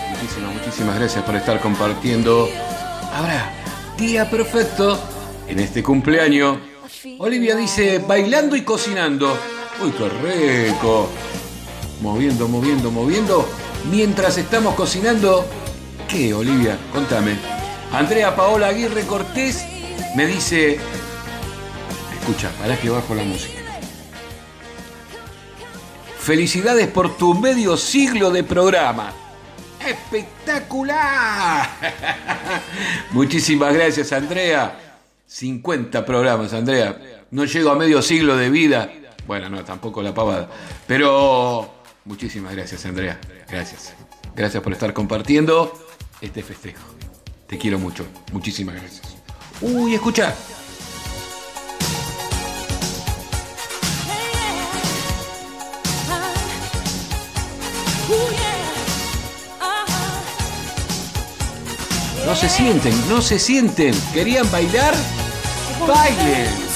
[0.10, 2.50] Muchísimas, muchísimas gracias por estar compartiendo.
[3.14, 3.54] Ahora,
[4.00, 5.00] día perfecto
[5.48, 6.58] en este cumpleaños.
[7.20, 9.38] Olivia dice, bailando y cocinando.
[9.80, 10.10] Uy, qué
[10.70, 11.08] rico.
[12.02, 13.48] Moviendo, moviendo, moviendo.
[13.92, 15.46] Mientras estamos cocinando.
[16.08, 16.80] ¿Qué, Olivia?
[16.92, 17.36] Contame.
[17.94, 19.64] Andrea Paola Aguirre Cortés
[20.16, 20.80] me dice,
[22.20, 23.61] escucha, para que bajo la música.
[26.22, 29.12] Felicidades por tu medio siglo de programa.
[29.84, 31.68] ¡Espectacular!
[33.12, 35.00] Muchísimas gracias, Andrea.
[35.26, 37.26] 50 programas, Andrea.
[37.32, 38.92] No llego a medio siglo de vida.
[39.26, 40.48] Bueno, no, tampoco la pavada.
[40.86, 41.74] Pero
[42.06, 43.20] muchísimas gracias, Andrea.
[43.50, 43.96] Gracias.
[44.36, 45.74] Gracias por estar compartiendo
[46.22, 46.84] este festejo.
[47.48, 48.06] Te quiero mucho.
[48.32, 49.16] Muchísimas gracias.
[49.60, 50.36] Uy, escucha.
[62.26, 63.94] No se sienten, no se sienten.
[64.14, 64.94] ¿Querían bailar?
[65.88, 66.71] ¡Bailen!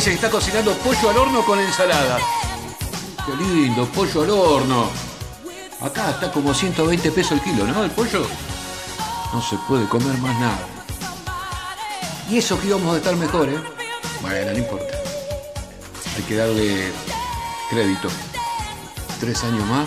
[0.00, 2.16] Dice que está cocinando pollo al horno con ensalada.
[3.26, 4.88] Qué lindo, pollo al horno.
[5.78, 7.84] Acá está como 120 pesos el kilo, ¿no?
[7.84, 8.26] El pollo.
[9.34, 10.66] No se puede comer más nada.
[12.30, 13.60] Y eso que íbamos a estar mejor, ¿eh?
[14.22, 14.94] Bueno, no importa.
[16.16, 16.92] Hay que darle
[17.68, 18.08] crédito.
[19.20, 19.86] Tres años más.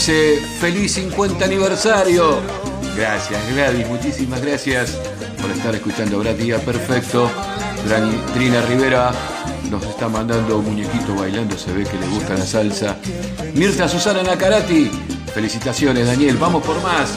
[0.00, 2.38] Dice feliz 50 aniversario.
[2.96, 4.92] Gracias Gladys, muchísimas gracias
[5.42, 7.30] por estar escuchando Habrá Día Perfecto.
[8.32, 9.12] Trina Rivera
[9.70, 12.96] nos está mandando un muñequito bailando, se ve que le gusta la salsa.
[13.52, 14.90] Mirta Susana Nacarati,
[15.34, 17.10] felicitaciones Daniel, vamos por más.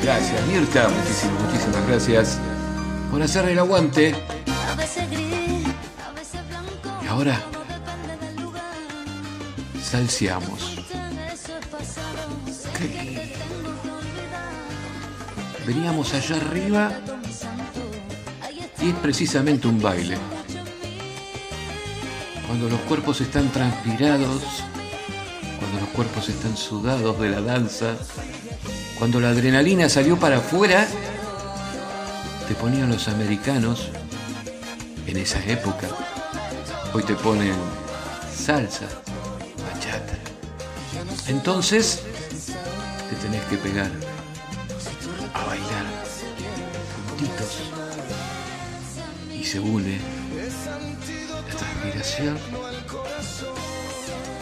[0.00, 2.38] Gracias Mirta, muchísimas, muchísimas gracias
[3.10, 4.14] por hacer el aguante.
[7.02, 7.40] Y ahora
[9.82, 10.67] salseamos.
[15.68, 16.90] Veníamos allá arriba
[18.80, 20.16] y es precisamente un baile.
[22.46, 24.42] Cuando los cuerpos están transpirados,
[25.58, 27.98] cuando los cuerpos están sudados de la danza,
[28.98, 30.88] cuando la adrenalina salió para afuera,
[32.48, 33.90] te ponían los americanos
[35.06, 35.86] en esa época.
[36.94, 37.52] Hoy te ponen
[38.34, 38.86] salsa,
[39.70, 40.16] bachata.
[41.26, 42.04] Entonces,
[43.10, 44.07] te tenés que pegar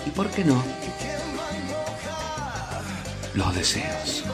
[0.06, 0.62] y por qué no
[3.34, 4.24] los deseos.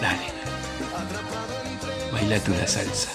[0.00, 0.32] Dale.
[2.12, 3.10] Baila tú la salsa.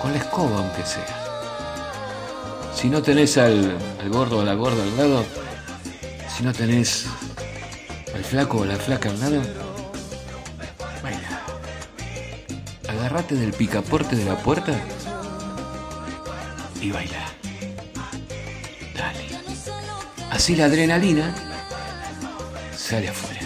[0.00, 1.22] Con la escoba aunque sea.
[2.74, 3.78] Si no tenés al,
[4.08, 5.24] gordo o la gorda al lado
[6.36, 7.06] si no tenés
[8.14, 9.42] al flaco o la flaca al lado
[11.02, 11.42] baila.
[12.88, 14.74] Agárrate del picaporte de la puerta
[16.82, 17.28] y baila.
[18.94, 19.28] Dale.
[20.30, 21.32] Así la adrenalina
[22.76, 23.40] sale afuera.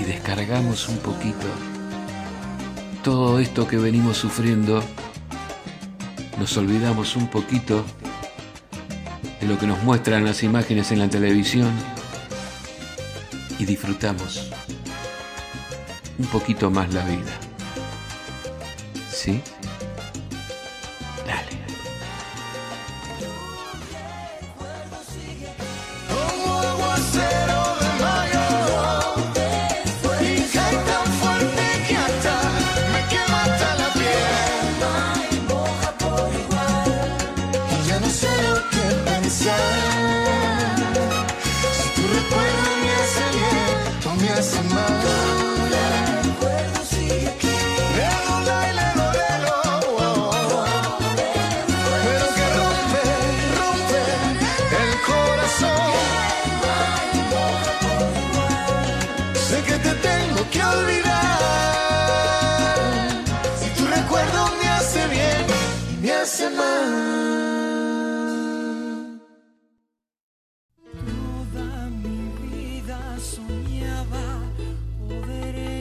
[0.00, 1.46] Y descargamos un poquito
[3.02, 4.82] todo esto que venimos sufriendo.
[6.38, 7.84] Nos olvidamos un poquito
[9.40, 11.72] de lo que nos muestran las imágenes en la televisión
[13.58, 14.50] y disfrutamos
[16.18, 17.32] un poquito más la vida.
[19.10, 19.42] ¿Sí?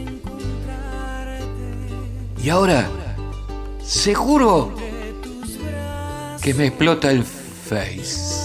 [0.01, 1.43] Encontrarte.
[2.43, 2.88] Y ahora,
[3.84, 4.75] seguro
[6.41, 8.43] que me explota el face.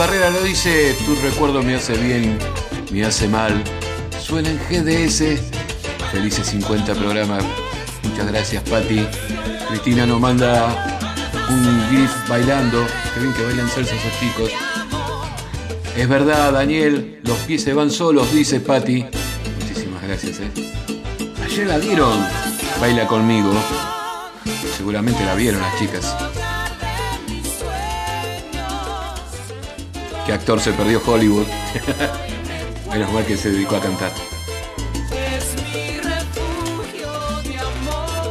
[0.00, 2.38] Barrera lo dice, tu recuerdo me hace bien,
[2.90, 3.62] me hace mal.
[4.18, 5.38] Suena en GDS.
[6.10, 7.44] Felices 50 programas.
[8.04, 9.06] Muchas gracias, Pati.
[9.68, 11.04] Cristina nos manda
[11.50, 12.86] un GIF bailando.
[13.12, 14.50] Qué bien que bailan salsa esos chicos.
[15.94, 19.04] Es verdad, Daniel, los pies se van solos, dice Pati.
[19.60, 20.72] Muchísimas gracias, eh.
[21.44, 22.26] Ayer la vieron.
[22.80, 23.52] Baila conmigo.
[24.78, 26.16] Seguramente la vieron las chicas.
[30.30, 31.48] ¿Qué actor se perdió Hollywood?
[32.92, 34.12] Menos mal que se dedicó a cantar.
[35.10, 37.10] Es mi refugio
[37.42, 38.30] de amor.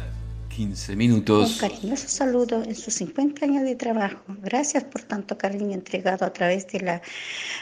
[0.86, 4.22] 15 Un cariñoso saludo en sus 50 años de trabajo.
[4.44, 7.02] Gracias por tanto cariño entregado a través de, la,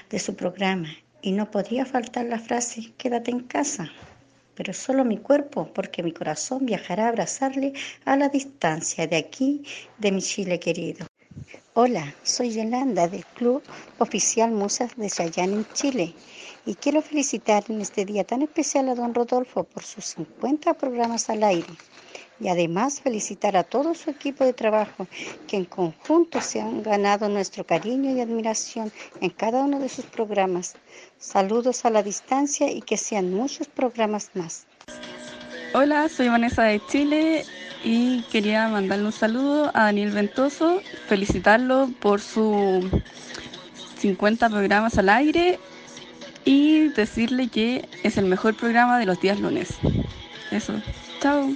[0.09, 0.89] de su programa.
[1.21, 3.89] Y no podría faltar la frase, quédate en casa.
[4.55, 7.71] Pero solo mi cuerpo, porque mi corazón viajará a abrazarle
[8.03, 9.63] a la distancia de aquí,
[9.99, 11.07] de mi Chile querido.
[11.75, 13.63] Hola, soy Yolanda del Club
[13.99, 16.13] Oficial Musas de Chayán en Chile
[16.65, 21.29] y quiero felicitar en este día tan especial a don Rodolfo por sus 50 programas
[21.29, 21.73] al aire
[22.39, 25.07] y además felicitar a todo su equipo de trabajo
[25.47, 28.91] que en conjunto se han ganado nuestro cariño y admiración
[29.21, 30.75] en cada uno de sus programas.
[31.17, 34.65] Saludos a la distancia y que sean muchos programas más.
[35.73, 37.45] Hola, soy Vanessa de Chile
[37.83, 42.85] y quería mandarle un saludo a Daniel Ventoso, felicitarlo por sus
[43.97, 45.59] 50 programas al aire
[46.45, 49.69] y decirle que es el mejor programa de los días lunes.
[50.51, 50.73] Eso,
[51.21, 51.53] chao.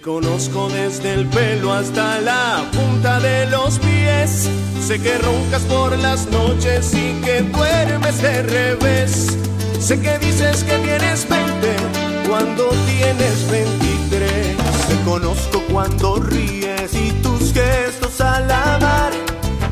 [0.00, 4.48] Te conozco desde el pelo hasta la punta de los pies.
[4.80, 9.36] Sé que roncas por las noches y que duermes de revés.
[9.78, 11.76] Sé que dices que tienes 20
[12.26, 14.56] cuando tienes 23.
[14.88, 19.12] Te conozco cuando ríes y tus gestos al amar.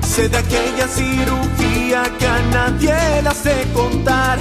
[0.02, 4.38] Sé de aquella cirugía que a nadie la sé contar.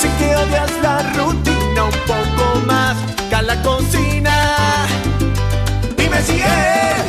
[0.00, 2.96] Sé que odias la rutina un poco más
[3.42, 4.86] la cocina.
[5.96, 7.02] Dime si él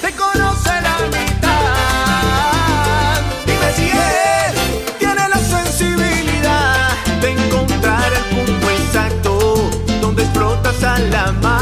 [0.00, 2.60] te conoce la mitad.
[3.46, 4.54] Dime si él
[4.98, 6.88] tiene la sensibilidad
[7.20, 11.61] de encontrar el punto exacto donde explotas a la mar.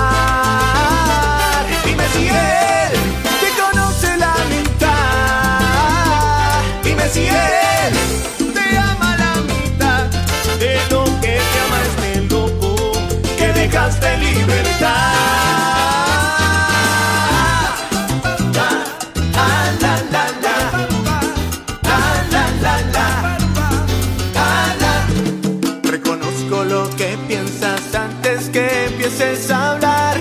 [25.83, 30.17] Reconozco lo que piensas antes que empieces a hablar.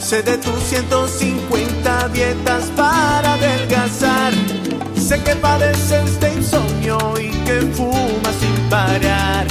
[0.00, 4.32] Sé de tus 150 dietas para adelgazar.
[4.96, 9.46] Sé que padeces de insomnio y que fumas sin parar.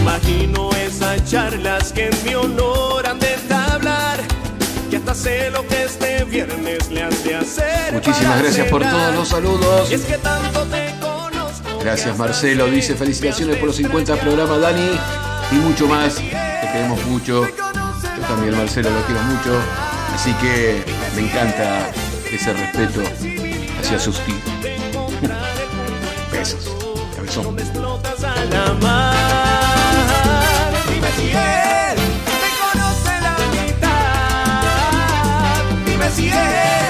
[0.00, 3.41] Imagino esas charlas que en mi honor han de
[7.92, 9.90] Muchísimas gracias por todos los saludos.
[9.90, 11.78] Es que tanto te conozco.
[11.80, 14.90] Gracias Marcelo, dice felicitaciones por los 50 programas Dani
[15.50, 16.14] y mucho más.
[16.16, 17.46] Te queremos mucho.
[17.46, 19.60] Yo también Marcelo lo quiero mucho.
[20.14, 20.82] Así que
[21.14, 21.90] me encanta
[22.32, 23.02] ese respeto
[23.80, 24.40] hacia sus tíos.
[26.32, 26.70] Besos.
[27.16, 27.56] Cabezón.
[36.12, 36.81] presidente.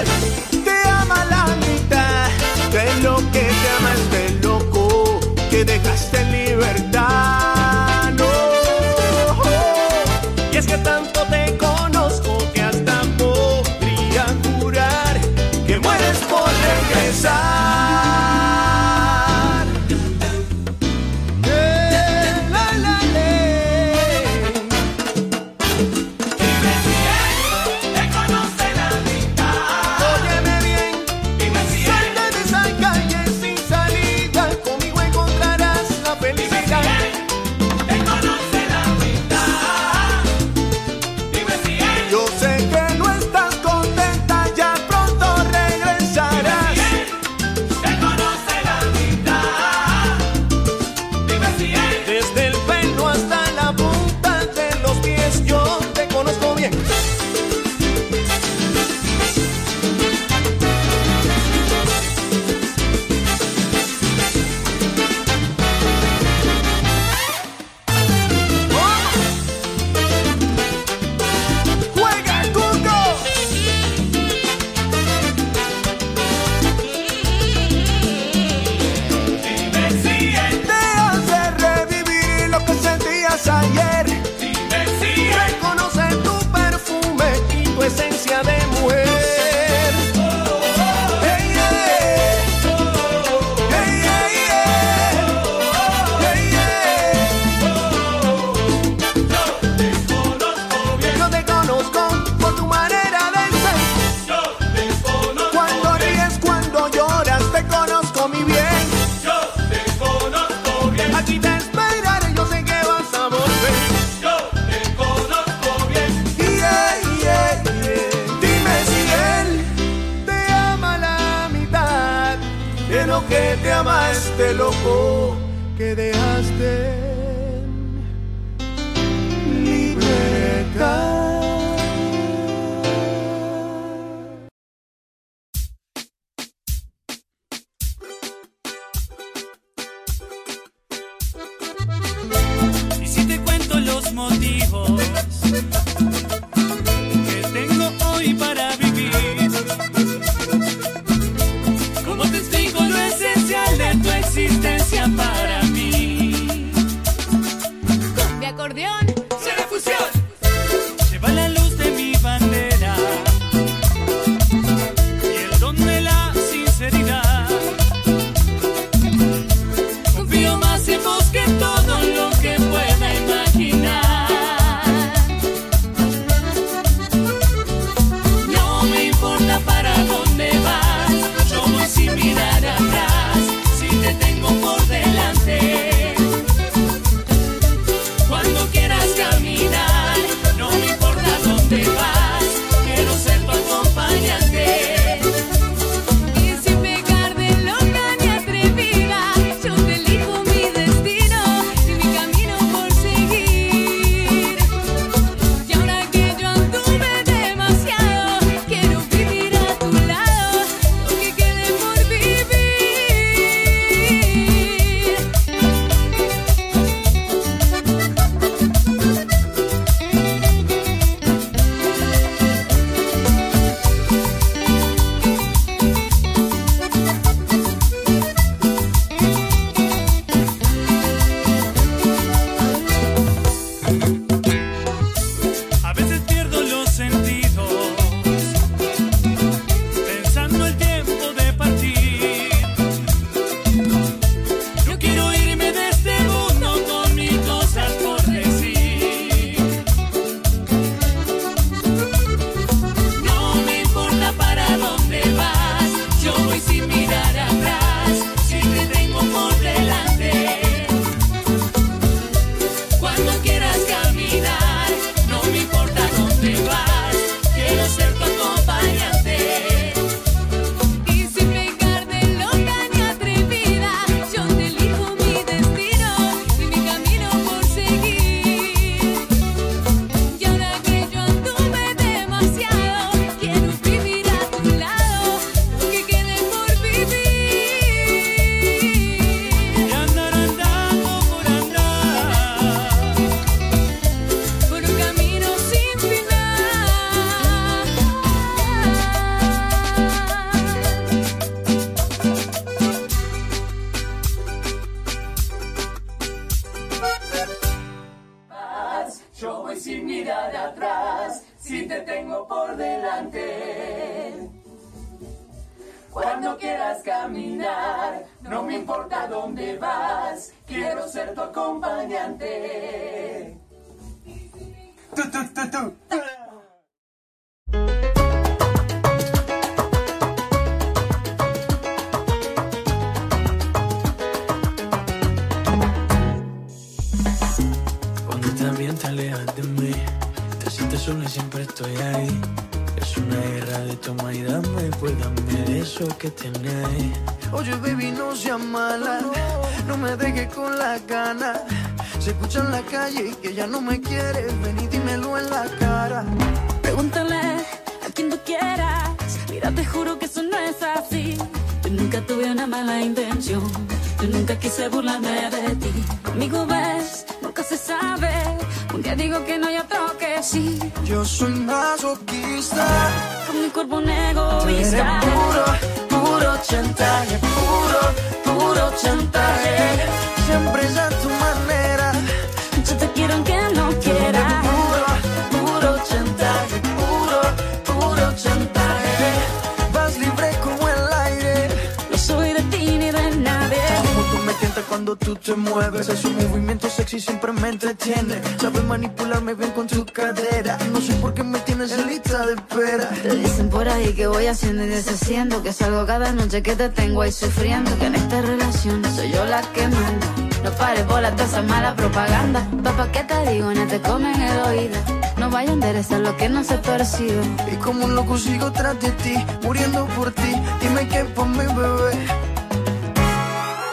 [406.52, 410.26] Noche que te tengo ahí sufriendo Que en esta relación soy yo la que manda
[410.62, 413.72] No pares bolas de esa mala propaganda Papá, ¿qué te digo?
[413.72, 414.98] No te comen el oído
[415.38, 417.42] No vaya a enderezar lo que no se torcido
[417.72, 420.54] Y como un loco sigo tras de ti, muriendo por ti.
[420.80, 422.12] Dime qué por mi bebé.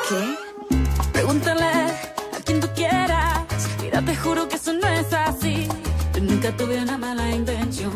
[0.10, 0.76] ¿Qué?
[1.14, 3.40] Pregúntale a quien tú quieras
[3.82, 5.68] Mira, te juro que eso no es así
[6.14, 7.92] Yo nunca tuve una mala intención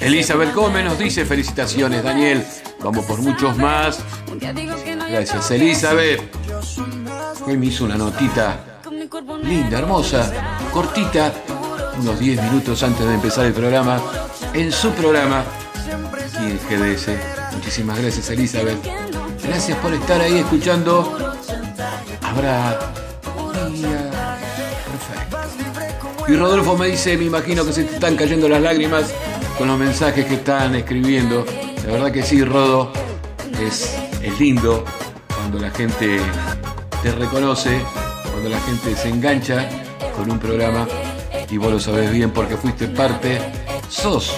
[0.00, 2.44] Elizabeth Gómez nos dice felicitaciones, Daniel.
[2.86, 3.98] Vamos por muchos más.
[5.10, 6.22] Gracias, Elizabeth.
[7.44, 8.80] Hoy me hizo una notita
[9.42, 10.32] linda, hermosa,
[10.72, 11.32] cortita,
[12.00, 14.00] unos 10 minutos antes de empezar el programa,
[14.54, 15.42] en su programa,
[16.14, 17.08] aquí en GDS.
[17.54, 18.78] Muchísimas gracias, Elizabeth.
[19.42, 21.34] Gracias por estar ahí escuchando.
[22.22, 22.78] Habrá
[23.72, 24.36] día
[24.86, 26.32] perfecto.
[26.32, 29.12] Y Rodolfo me dice, me imagino que se te están cayendo las lágrimas
[29.58, 31.44] con los mensajes que están escribiendo.
[31.86, 32.90] La verdad que sí, Rodo,
[33.60, 34.84] es, es lindo
[35.36, 36.18] cuando la gente
[37.00, 37.80] te reconoce,
[38.32, 39.68] cuando la gente se engancha
[40.16, 40.88] con un programa
[41.48, 43.40] y vos lo sabés bien porque fuiste parte,
[43.88, 44.36] sos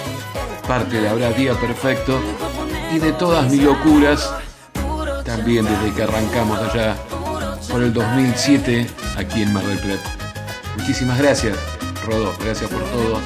[0.67, 2.19] parte de Habrá Día Perfecto
[2.93, 4.31] y de todas mis locuras,
[5.25, 6.95] también desde que arrancamos allá
[7.67, 10.15] por el 2007 aquí en Mar del Plata.
[10.77, 11.57] Muchísimas gracias,
[12.05, 13.19] Rodo, gracias por todo.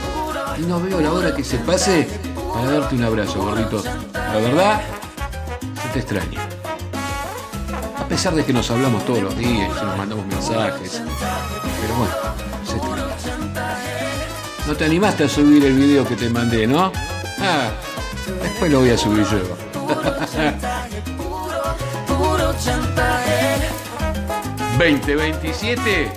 [0.58, 2.08] Y no veo la hora que se pase
[2.54, 3.84] para darte un abrazo, gordito.
[4.14, 4.82] La verdad,
[5.82, 6.40] se te extraña.
[7.98, 11.02] A pesar de que nos hablamos todos los días y nos mandamos mensajes.
[11.82, 12.14] Pero bueno,
[12.66, 13.04] se extraña.
[14.68, 16.92] No te animaste a subir el video que te mandé, ¿no?
[17.40, 17.72] Ah,
[18.42, 19.40] después lo voy a subir yo.
[22.08, 23.44] Puro chantaje.
[24.78, 26.12] 2027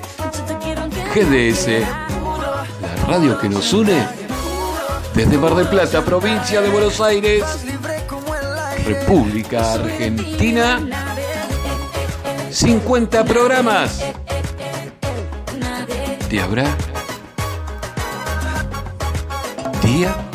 [1.14, 1.66] GDS,
[2.80, 4.26] la radio que nos une
[5.16, 7.43] desde Mar del Plata, provincia de Buenos Aires,
[8.84, 10.86] República Argentina.
[12.51, 14.05] 50 programas.
[16.28, 16.66] ¿Te habrá?
[19.82, 20.26] Día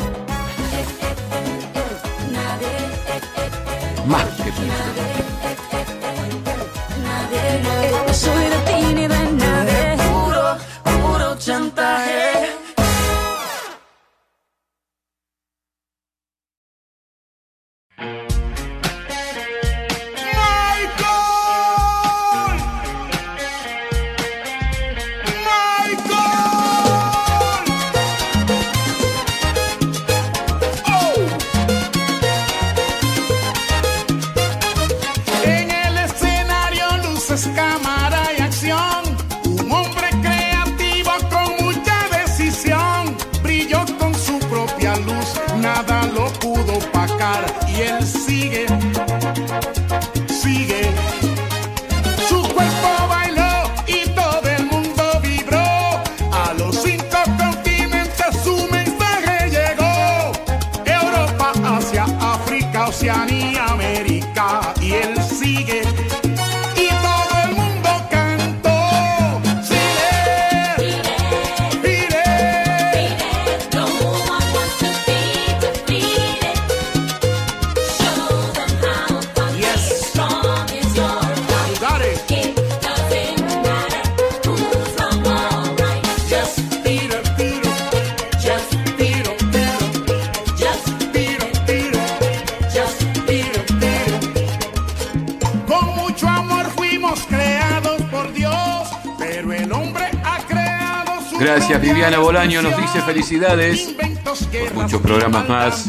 [103.22, 103.94] felicidades
[104.24, 105.86] por muchos programas más.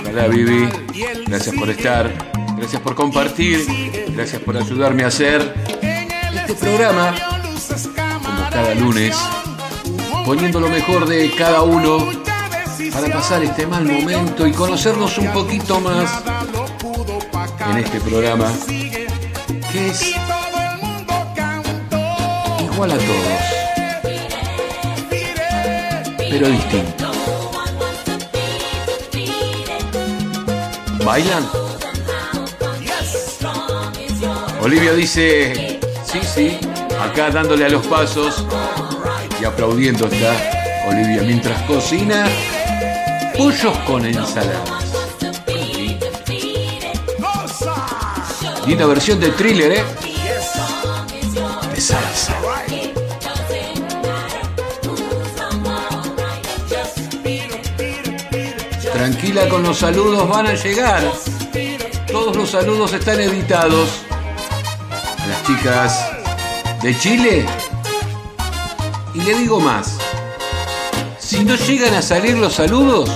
[0.00, 0.68] Ojalá, Vivi.
[1.26, 2.10] Gracias por estar.
[2.56, 3.66] Gracias por compartir.
[4.14, 5.54] Gracias por ayudarme a hacer
[6.34, 7.14] este programa
[7.94, 9.16] como cada lunes,
[10.24, 12.08] poniendo lo mejor de cada uno
[12.92, 16.22] para pasar este mal momento y conocernos un poquito más
[17.70, 20.14] en este programa que es
[22.60, 23.57] igual a todos,
[26.30, 27.10] pero distinto.
[31.04, 31.48] ¿Bailan?
[34.60, 36.58] Olivia dice, sí, sí,
[37.00, 38.44] acá dándole a los pasos
[39.40, 40.34] y aplaudiendo está
[40.88, 42.26] Olivia mientras cocina
[43.36, 44.78] pollos con ensaladas.
[48.66, 50.07] Linda versión de thriller, ¿eh?
[59.46, 61.02] Con los saludos, van a llegar.
[62.10, 63.88] Todos los saludos están editados.
[65.18, 66.06] A las chicas
[66.82, 67.46] de Chile.
[69.14, 69.96] Y le digo más.
[71.18, 73.10] Si no llegan a salir los saludos,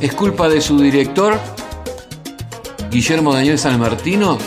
[0.00, 1.38] es culpa de su director,
[2.90, 4.38] Guillermo Daniel San Martino,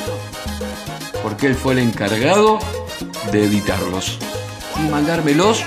[1.23, 2.59] porque él fue el encargado
[3.31, 4.17] de editarlos
[4.77, 5.63] y mandármelos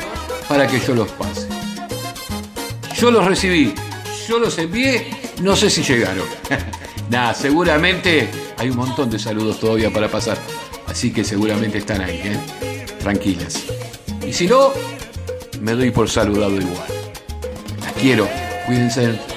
[0.49, 1.24] para que yo los pase.
[2.97, 3.75] Yo los recibí,
[4.29, 5.09] yo los envié,
[5.43, 6.25] no sé si llegaron.
[7.11, 10.39] Nada, seguramente hay un montón de saludos todavía para pasar,
[10.87, 12.87] así que seguramente están ahí, ¿eh?
[13.01, 13.65] tranquilas.
[14.27, 14.73] Y si no,
[15.61, 16.87] me doy por saludado igual.
[17.81, 18.29] Las quiero,
[18.67, 19.34] cuídense.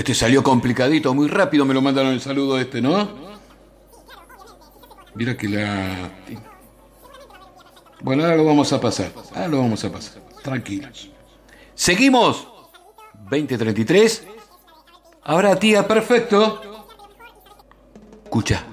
[0.00, 3.06] Este salió complicadito, muy rápido me lo mandaron el saludo este, ¿no?
[5.14, 6.10] Mira que la...
[8.00, 9.12] Bueno, ahora lo vamos a pasar.
[9.34, 10.22] Ahora lo vamos a pasar.
[10.42, 11.10] Tranquilos.
[11.74, 12.48] Seguimos.
[13.24, 14.26] 2033.
[15.24, 16.62] Ahora tía, perfecto.
[18.24, 18.69] Escucha.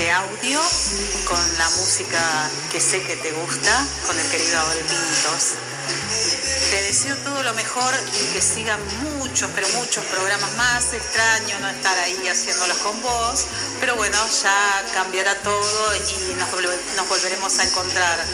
[0.00, 0.60] Este audio
[1.26, 5.56] con la música que sé que te gusta, con el querido Abel Pintos.
[6.70, 8.80] Te deseo todo lo mejor y que sigan
[9.18, 10.94] muchos, pero muchos programas más.
[10.94, 13.44] Extraño no estar ahí haciéndolos con vos,
[13.78, 18.24] pero bueno, ya cambiará todo y nos, volve- nos volveremos a encontrar.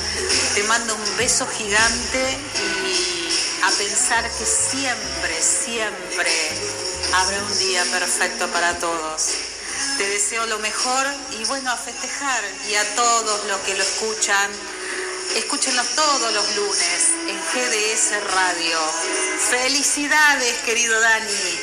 [0.54, 2.38] Te mando un beso gigante
[2.86, 6.30] y a pensar que siempre, siempre
[7.12, 9.22] habrá un día perfecto para todos.
[10.28, 11.06] Deseo lo mejor
[11.38, 14.50] y bueno, a festejar y a todos los que lo escuchan.
[15.36, 18.76] Escúchenlos todos los lunes en GDS Radio.
[19.50, 21.60] Felicidades, querido Dani.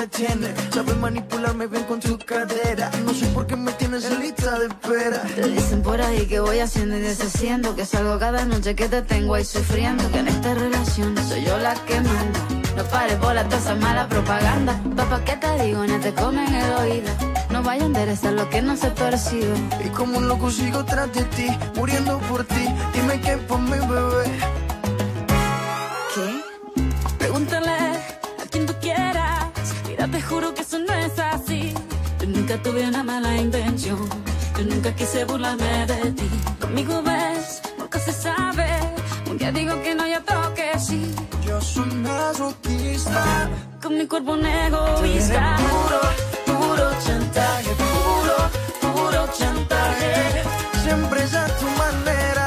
[0.00, 0.54] Me entretiene.
[0.72, 2.90] Sabes manipularme bien con tu cadera.
[3.04, 5.22] No sé por qué me tienes en lista de espera.
[5.34, 7.74] Te dicen por ahí que voy haciendo y deshaciendo.
[7.76, 10.10] Que salgo cada noche que te tengo ahí sufriendo.
[10.10, 12.40] Que en esta relación soy yo la que manda.
[12.76, 14.80] No pares bola toda esa mala propaganda.
[14.96, 15.86] Papá, ¿qué te digo?
[15.86, 17.10] No te comen el oído.
[17.50, 19.54] No vaya a enderezar lo que no se percibe.
[19.84, 22.66] Y como un loco sigo tras de ti, muriendo por ti.
[22.94, 24.59] Dime qué por mi bebé.
[30.70, 31.74] Eso no es así.
[32.20, 33.98] Yo nunca tuve una mala intención.
[34.56, 36.30] Yo nunca quise burlarme de ti.
[36.60, 38.68] Conmigo ves, nunca se sabe.
[39.28, 41.12] Un día digo que no, ya toque sí.
[41.44, 43.50] Yo soy masoquista.
[43.82, 45.56] Con mi cuerpo un egoísta.
[45.58, 46.00] Puro,
[46.46, 48.36] puro chantaje, puro,
[48.80, 50.44] puro chantaje.
[50.84, 52.39] Siempre es a tu manera.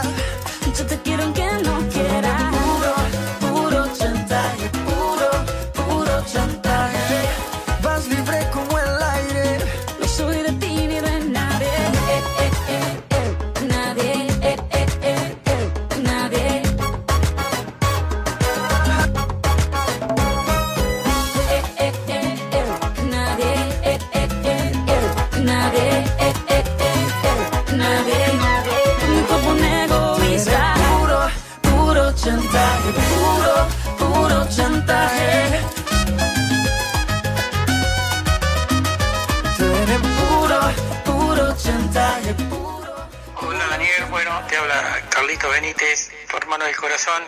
[45.50, 47.24] Benítez, tu hermano del corazón.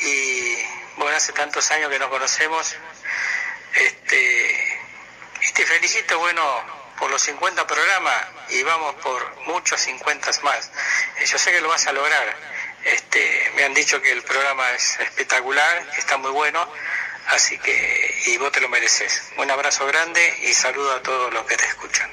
[0.00, 0.56] Y
[0.96, 2.76] bueno, hace tantos años que nos conocemos.
[3.74, 4.80] Este,
[5.54, 6.42] te felicito, bueno,
[6.98, 10.70] por los 50 programas y vamos por muchos 50 más.
[11.18, 12.36] Eh, Yo sé que lo vas a lograr.
[12.84, 16.68] Este, me han dicho que el programa es espectacular, está muy bueno,
[17.28, 19.32] así que y vos te lo mereces.
[19.38, 22.10] Un abrazo grande y saludo a todos los que te escuchan.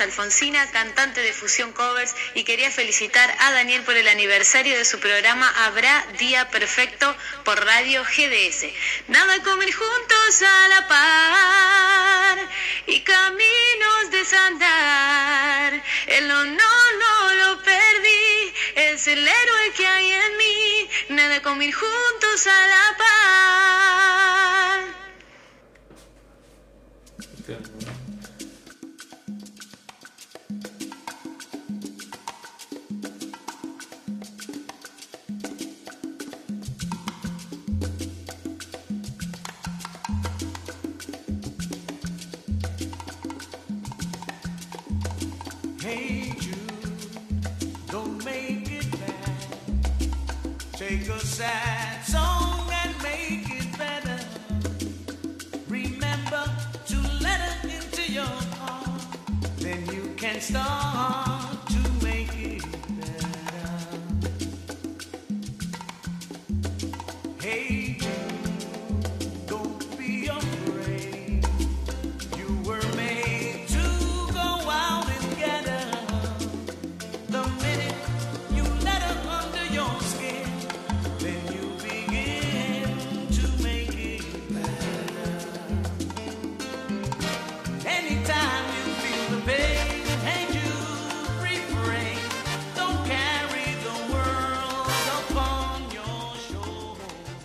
[0.00, 4.98] Alfonsina, cantante de Fusión Covers y quería felicitar a Daniel por el aniversario de su
[4.98, 7.14] programa Habrá Día Perfecto
[7.44, 8.66] por Radio GDS.
[9.08, 12.38] Nada comer juntos a la par
[12.86, 15.82] y caminos desandar.
[16.06, 16.58] El honor
[16.98, 20.88] no lo perdí, es el héroe que hay en mí.
[21.10, 23.22] Nada comer juntos a la par.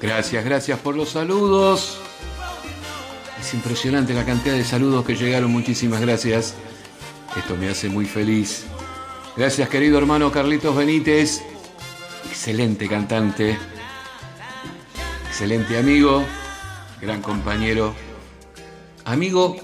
[0.08, 1.98] Gracias, gracias por los saludos.
[3.42, 6.54] Es impresionante la cantidad de saludos que llegaron, muchísimas gracias.
[7.36, 8.64] Esto me hace muy feliz.
[9.36, 11.42] Gracias querido hermano Carlitos Benítez,
[12.26, 13.58] excelente cantante,
[15.28, 16.24] excelente amigo,
[17.02, 17.94] gran compañero,
[19.04, 19.58] amigo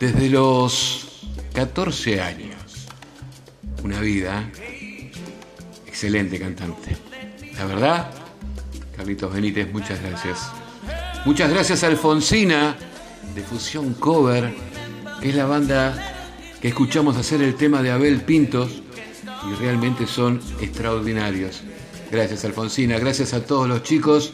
[0.00, 1.22] desde los
[1.54, 2.56] 14 años.
[3.84, 4.50] Una vida,
[5.86, 6.96] excelente cantante.
[7.56, 8.15] La verdad,
[8.96, 10.50] Carlitos Benítez, muchas gracias.
[11.24, 12.76] Muchas gracias Alfonsina
[13.34, 14.54] de Fusión Cover,
[15.20, 16.14] que es la banda
[16.60, 18.82] que escuchamos hacer el tema de Abel Pintos
[19.50, 21.62] y realmente son extraordinarios.
[22.10, 24.32] Gracias Alfonsina, gracias a todos los chicos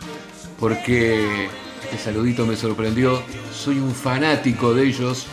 [0.61, 1.49] porque
[1.85, 3.21] este saludito me sorprendió.
[3.53, 5.27] Soy un fanático de ellos,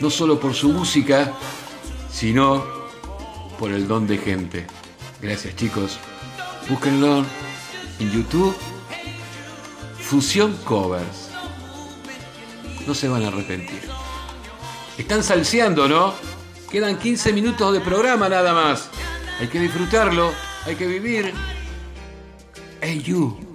[0.00, 1.32] no solo por su música,
[2.12, 2.64] sino
[3.58, 4.66] por el don de gente.
[5.22, 5.98] Gracias chicos.
[6.68, 7.24] Búsquenlo
[7.98, 8.54] en YouTube.
[10.00, 11.30] Fusión Covers.
[12.86, 13.82] No se van a arrepentir.
[14.96, 16.14] Están salseando, ¿no?
[16.70, 18.88] Quedan 15 minutos de programa nada más.
[19.40, 20.32] Hay que disfrutarlo,
[20.64, 21.32] hay que vivir.
[22.80, 23.45] Hey you,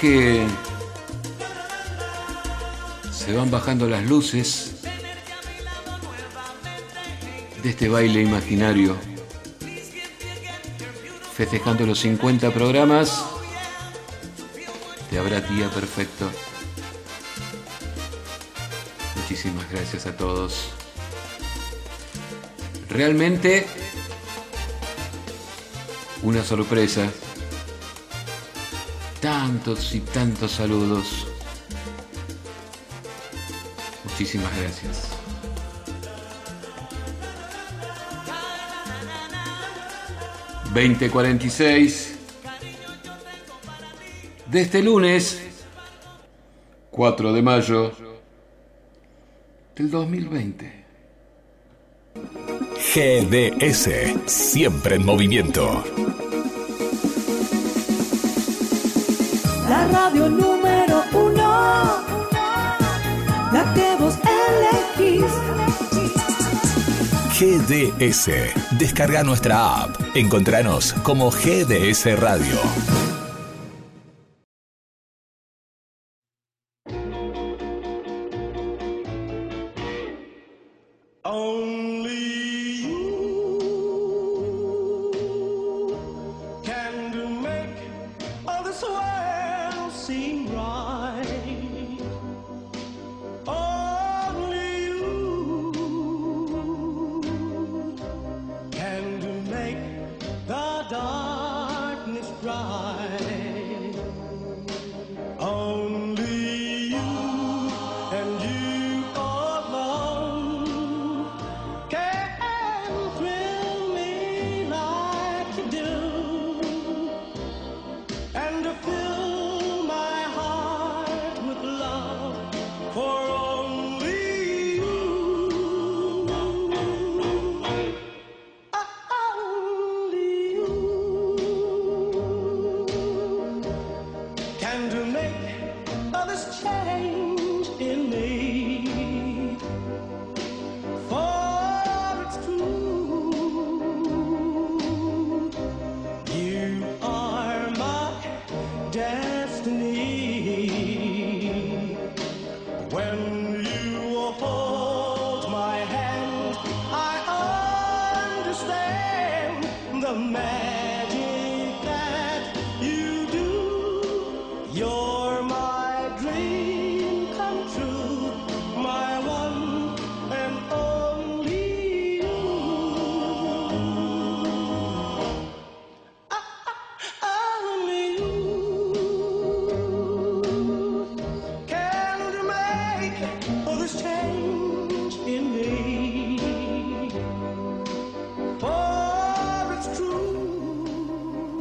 [0.00, 0.46] que
[3.12, 4.76] se van bajando las luces
[7.62, 8.96] de este baile imaginario,
[11.34, 13.24] festejando los 50 programas
[15.10, 16.30] de Habrá Día Perfecto.
[19.16, 20.70] Muchísimas gracias a todos.
[22.88, 23.66] Realmente
[26.22, 27.10] una sorpresa.
[29.20, 31.26] Tantos y tantos saludos.
[34.04, 35.08] Muchísimas gracias.
[40.74, 42.14] ...2046...
[44.46, 45.42] De este lunes...
[46.92, 47.92] ...4 de mayo...
[49.74, 50.84] ...del 2020...
[52.94, 53.88] GDS,
[54.26, 55.84] siempre en movimiento.
[59.68, 62.02] La radio número uno,
[63.52, 64.14] la que vos
[64.96, 65.32] elegís.
[67.38, 68.30] GDS,
[68.78, 69.90] descarga nuestra app.
[70.14, 73.27] Encontranos como GDS Radio.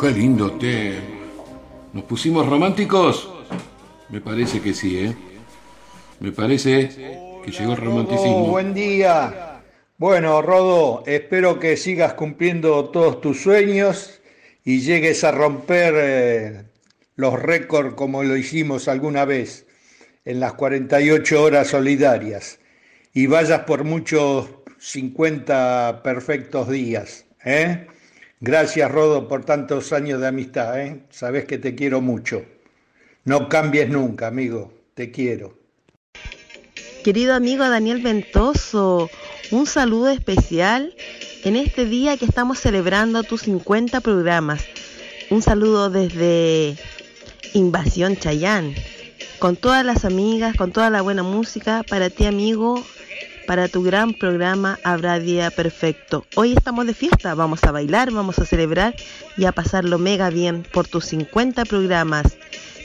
[0.07, 0.93] Qué lindo té.
[1.91, 3.29] ¿Nos pusimos románticos?
[4.07, 5.13] Me parece que sí, ¿eh?
[6.21, 6.87] Me parece
[7.43, 8.47] que llegó el romanticismo.
[8.47, 9.59] buen día.
[9.97, 14.21] Bueno, Rodo, espero que sigas cumpliendo todos tus sueños
[14.63, 16.63] y llegues a romper eh,
[17.17, 19.67] los récords como lo hicimos alguna vez
[20.23, 22.59] en las 48 horas solidarias
[23.13, 24.47] y vayas por muchos
[24.79, 27.25] 50 perfectos días.
[27.43, 27.87] ¿eh?
[28.39, 30.79] Gracias, Rodo, por tantos años de amistad.
[30.79, 31.03] ¿eh?
[31.09, 32.45] Sabes que te quiero mucho.
[33.23, 34.71] No cambies nunca, amigo.
[34.93, 35.57] Te quiero.
[37.03, 39.09] Querido amigo Daniel Ventoso,
[39.51, 40.93] un saludo especial
[41.43, 44.63] en este día que estamos celebrando tus 50 programas.
[45.29, 46.77] Un saludo desde
[47.53, 48.75] Invasión Chayán,
[49.39, 52.83] con todas las amigas, con toda la buena música para ti amigo,
[53.47, 56.25] para tu gran programa Habrá Día Perfecto.
[56.35, 58.93] Hoy estamos de fiesta, vamos a bailar, vamos a celebrar
[59.37, 62.37] y a pasarlo mega bien por tus 50 programas.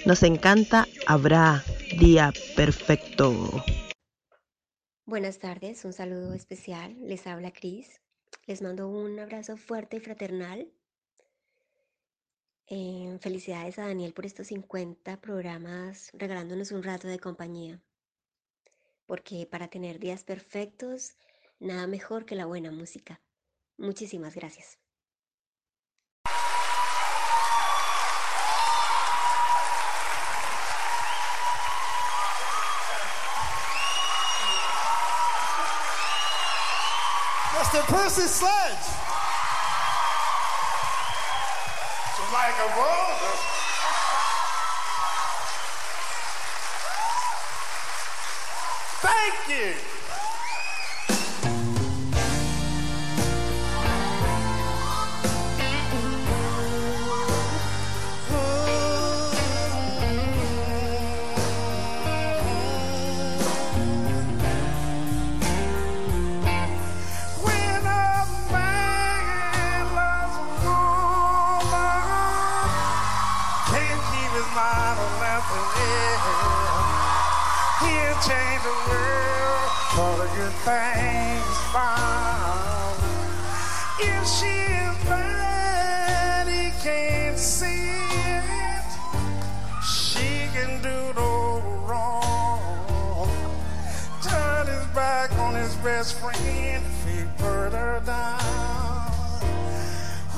[0.06, 1.64] Nos encanta Habrá
[1.98, 3.64] Día Perfecto.
[5.04, 6.96] Buenas tardes, un saludo especial.
[7.00, 8.00] Les habla Cris.
[8.46, 10.72] Les mando un abrazo fuerte y fraternal.
[12.68, 17.82] Eh, felicidades a Daniel por estos 50 programas regalándonos un rato de compañía.
[19.06, 21.16] Porque para tener días perfectos,
[21.58, 23.20] nada mejor que la buena música.
[23.76, 24.78] Muchísimas gracias.
[90.52, 93.30] Can do no wrong.
[94.22, 96.36] Turn his back on his best friend
[96.84, 99.40] if he put her down.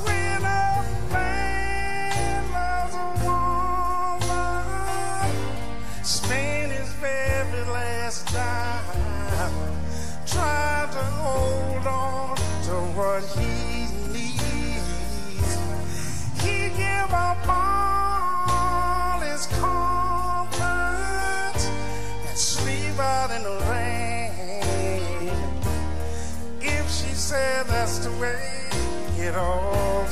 [0.05, 4.45] When a man loves a woman,
[6.05, 9.53] spend his very last dime
[10.27, 13.74] trying to hold on to what he
[29.37, 29.41] Oh.
[29.41, 30.04] all.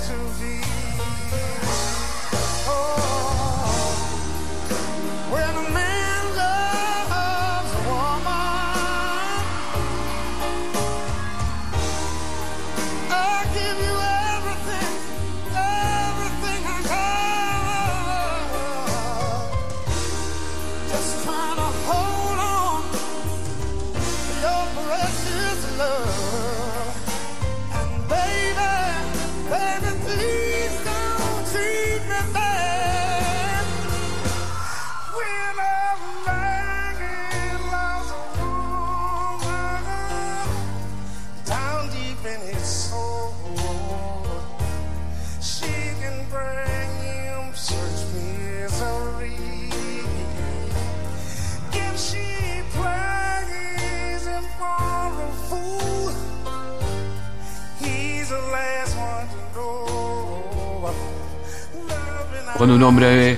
[62.62, 63.36] Cuando un hombre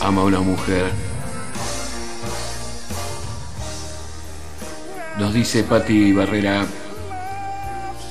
[0.00, 0.90] ama a una mujer,
[5.18, 6.64] nos dice Patti Barrera,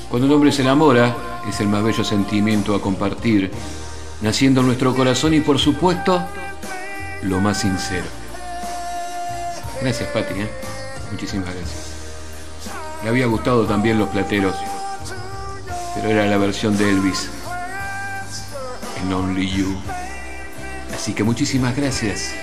[0.08, 1.16] cuando un hombre se enamora
[1.50, 3.52] es el más bello sentimiento a compartir,
[4.22, 6.24] naciendo en nuestro corazón y por supuesto
[7.24, 8.06] lo más sincero.
[9.82, 10.50] Gracias Patti, ¿eh?
[11.12, 11.88] muchísimas gracias.
[13.02, 14.56] Me había gustado también Los Plateros,
[15.96, 17.32] pero era la versión de Elvis
[19.14, 19.76] Only You.
[20.94, 22.34] Así que muchísimas gracias.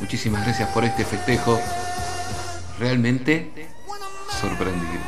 [0.00, 1.58] Muchísimas gracias por este festejo.
[2.78, 3.68] Realmente
[4.40, 5.00] sorprendido.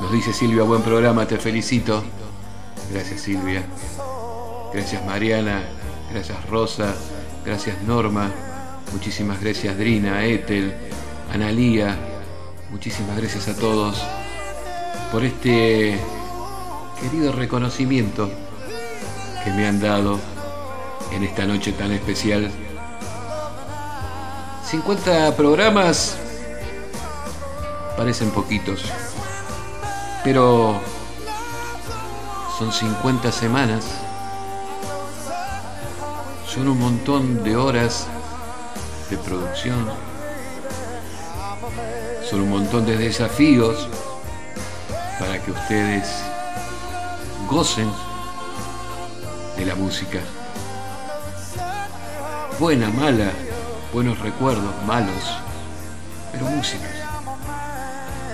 [0.00, 2.04] Nos dice Silvia, buen programa, te felicito.
[2.92, 3.62] Gracias Silvia.
[4.72, 5.62] Gracias Mariana.
[6.12, 6.94] Gracias Rosa.
[7.44, 8.30] Gracias Norma.
[8.92, 10.74] Muchísimas gracias Drina, Ethel,
[11.32, 11.96] Analía.
[12.70, 14.02] Muchísimas gracias a todos
[15.10, 15.98] por este
[17.00, 18.30] querido reconocimiento
[19.44, 20.18] que me han dado
[21.12, 22.50] en esta noche tan especial.
[24.64, 26.16] 50 programas
[27.96, 28.84] parecen poquitos,
[30.24, 30.80] pero
[32.58, 33.84] son 50 semanas,
[36.48, 38.06] son un montón de horas
[39.10, 39.90] de producción,
[42.28, 43.88] son un montón de desafíos
[45.18, 46.08] para que ustedes
[47.48, 47.90] gocen
[49.56, 50.20] de la música.
[52.58, 53.30] Buena, mala,
[53.92, 55.24] buenos recuerdos, malos,
[56.32, 56.88] pero música.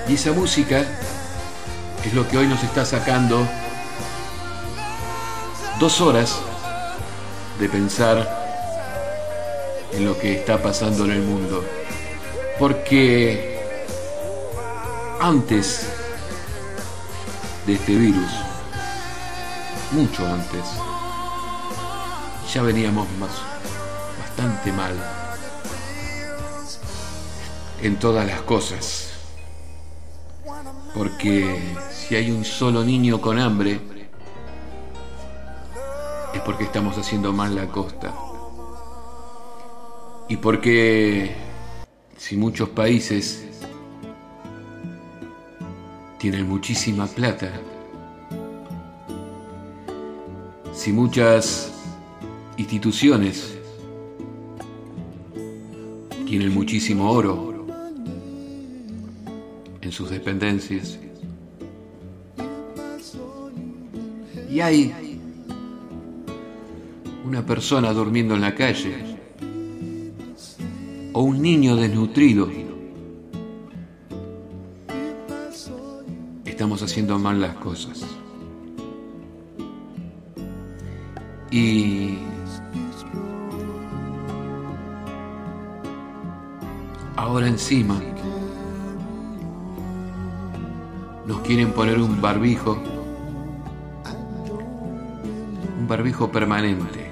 [0.09, 0.85] Y esa música
[2.05, 3.47] es lo que hoy nos está sacando
[5.79, 6.39] dos horas
[7.59, 8.41] de pensar
[9.93, 11.65] en lo que está pasando en el mundo.
[12.59, 13.59] Porque
[15.21, 15.87] antes
[17.67, 18.31] de este virus,
[19.93, 20.65] mucho antes,
[22.53, 23.31] ya veníamos más,
[24.19, 24.93] bastante mal
[27.81, 29.13] en todas las cosas.
[30.93, 33.81] Porque si hay un solo niño con hambre,
[36.35, 38.13] es porque estamos haciendo mal la costa.
[40.29, 41.37] Y porque
[42.17, 43.45] si muchos países
[46.19, 47.53] tienen muchísima plata,
[50.73, 51.80] si muchas
[52.61, 53.57] instituciones
[56.27, 57.67] tienen muchísimo oro
[59.81, 60.99] en sus dependencias.
[64.51, 64.93] Y hay
[67.25, 69.17] una persona durmiendo en la calle
[71.15, 72.51] o un niño desnutrido.
[76.45, 78.05] Estamos haciendo mal las cosas.
[81.51, 82.19] Y
[87.41, 87.99] ahora encima.
[91.27, 92.77] Nos quieren poner un barbijo,
[95.79, 97.11] un barbijo permanente,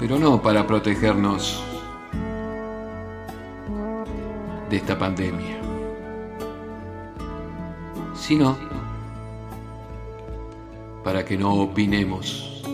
[0.00, 1.62] pero no para protegernos
[4.68, 5.60] de esta pandemia,
[8.16, 8.56] sino
[11.04, 12.64] para que no opinemos.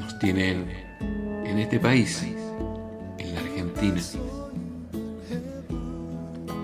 [0.00, 0.87] Nos tienen en
[1.68, 2.22] este país,
[3.18, 4.00] en la Argentina,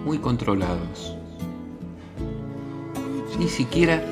[0.03, 1.15] muy controlados.
[3.39, 4.03] Ni siquiera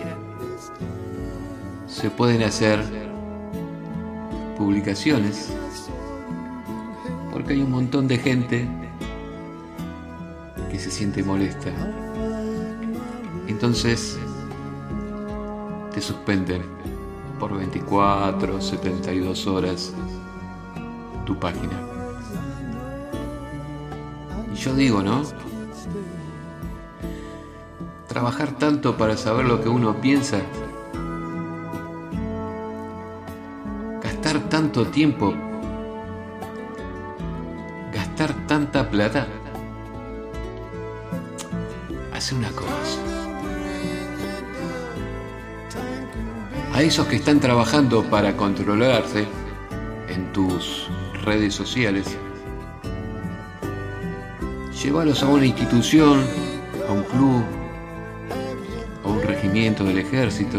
[1.87, 2.79] se pueden hacer
[4.59, 5.51] publicaciones
[7.33, 8.69] porque hay un montón de gente
[10.71, 11.71] que se siente molesta.
[13.49, 14.19] Entonces
[15.95, 16.61] te suspenden
[17.41, 19.95] por 24, 72 horas
[21.25, 21.79] tu página.
[24.53, 25.23] Y yo digo, ¿no?
[28.07, 30.41] Trabajar tanto para saber lo que uno piensa.
[34.03, 35.35] Gastar tanto tiempo.
[37.93, 39.27] Gastar tanta plata.
[42.13, 42.99] Hace una cosa.
[46.75, 49.27] A esos que están trabajando para controlarse
[50.09, 50.89] en tus
[51.25, 52.17] redes sociales,
[54.83, 56.25] llévalos a una institución,
[56.89, 57.43] a un club,
[59.05, 60.59] a un regimiento del ejército.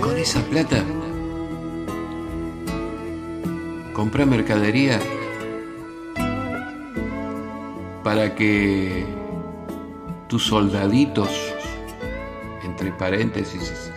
[0.00, 0.82] Con esa plata,
[3.92, 5.00] compra mercadería
[8.02, 9.04] para que
[10.28, 11.28] tus soldaditos,
[12.64, 13.90] entre paréntesis,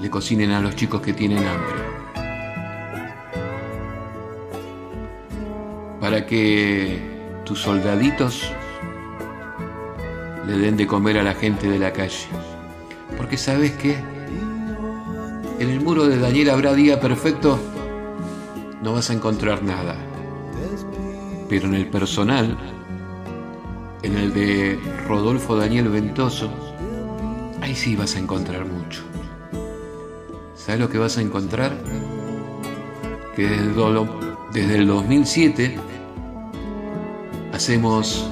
[0.00, 1.79] le cocinen a los chicos que tienen hambre.
[6.28, 7.00] Que
[7.44, 8.52] tus soldaditos
[10.46, 12.28] le den de comer a la gente de la calle.
[13.16, 13.96] Porque sabes qué?
[15.58, 17.58] En el muro de Daniel habrá día perfecto,
[18.82, 19.96] no vas a encontrar nada.
[21.48, 22.56] Pero en el personal,
[24.02, 24.78] en el de
[25.08, 26.50] Rodolfo Daniel Ventoso,
[27.60, 29.02] ahí sí vas a encontrar mucho.
[30.54, 31.76] ¿Sabes lo que vas a encontrar?
[33.34, 33.48] Que
[34.52, 35.89] desde el 2007
[37.60, 38.26] hacemos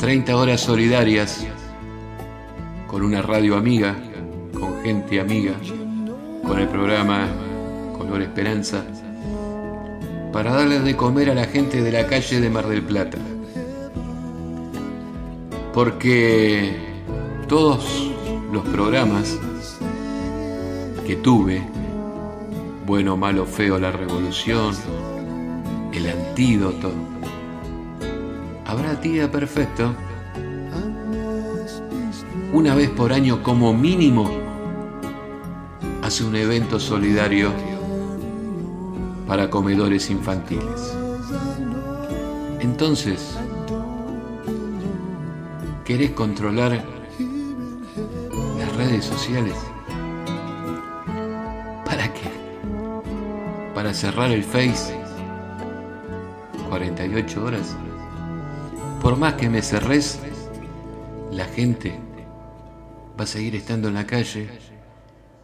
[0.00, 1.46] 30 horas solidarias
[2.88, 3.94] con una radio amiga,
[4.52, 5.52] con gente amiga,
[6.44, 7.28] con el programa
[7.96, 8.82] Color Esperanza,
[10.32, 13.18] para darles de comer a la gente de la calle de Mar del Plata.
[15.72, 16.74] Porque
[17.46, 18.10] todos
[18.52, 19.38] los programas
[21.06, 21.62] que tuve,
[22.84, 24.74] bueno, malo, feo, la revolución,
[25.92, 27.17] el antídoto,
[29.00, 29.94] día perfecto,
[32.52, 34.30] una vez por año como mínimo,
[36.02, 37.52] hace un evento solidario
[39.26, 40.96] para comedores infantiles.
[42.60, 43.36] Entonces,
[45.84, 46.84] ¿querés controlar
[48.58, 49.54] las redes sociales?
[51.84, 52.30] ¿Para qué?
[53.74, 54.98] ¿Para cerrar el Face
[56.68, 57.76] 48 horas?
[59.08, 60.20] Por más que me cerres,
[61.32, 61.98] la gente
[63.18, 64.50] va a seguir estando en la calle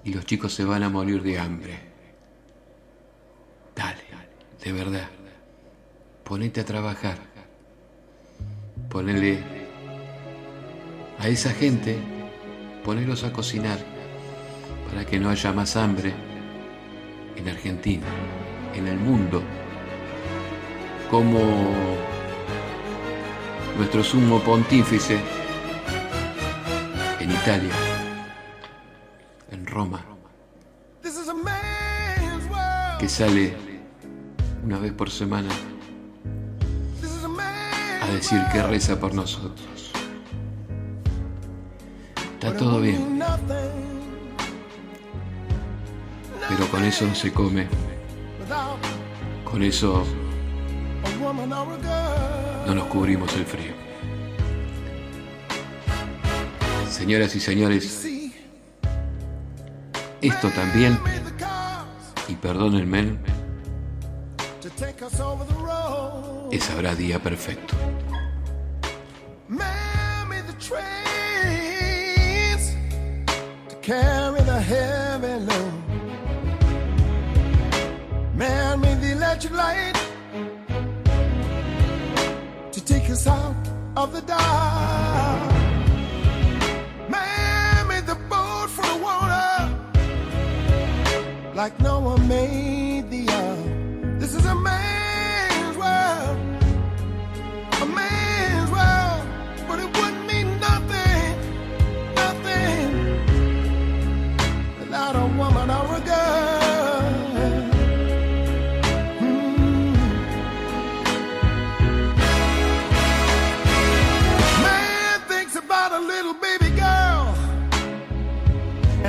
[0.04, 1.78] y los chicos se van a morir de hambre.
[3.74, 4.02] Dale,
[4.62, 5.08] de verdad.
[6.24, 7.16] Ponete a trabajar.
[8.90, 9.42] Ponele
[11.18, 11.96] a esa gente,
[12.84, 13.78] ponelos a cocinar
[14.90, 16.12] para que no haya más hambre
[17.34, 18.08] en Argentina,
[18.74, 19.42] en el mundo,
[21.10, 22.13] como
[23.76, 25.18] nuestro sumo pontífice
[27.20, 27.72] en Italia,
[29.50, 30.04] en Roma,
[32.98, 33.56] que sale
[34.64, 35.50] una vez por semana
[38.02, 39.90] a decir que reza por nosotros.
[42.34, 43.22] Está todo bien.
[46.48, 47.66] Pero con eso no se come.
[49.44, 50.04] Con eso
[51.34, 53.72] no nos cubrimos el frío.
[56.90, 58.06] Señoras y señores,
[60.22, 60.98] esto también,
[62.28, 63.18] y perdónenme,
[66.52, 67.74] es habrá día perfecto.
[73.86, 75.74] Carry the heavy load.
[78.34, 79.93] Man the electric light
[83.96, 85.52] of the dark.
[87.08, 89.70] Man me the boat for the water
[91.54, 94.20] like no one made the earth.
[94.20, 94.83] This is a man's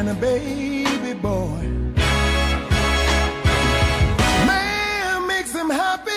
[0.08, 1.62] and a baby boy.
[4.46, 6.12] Man makes them happy.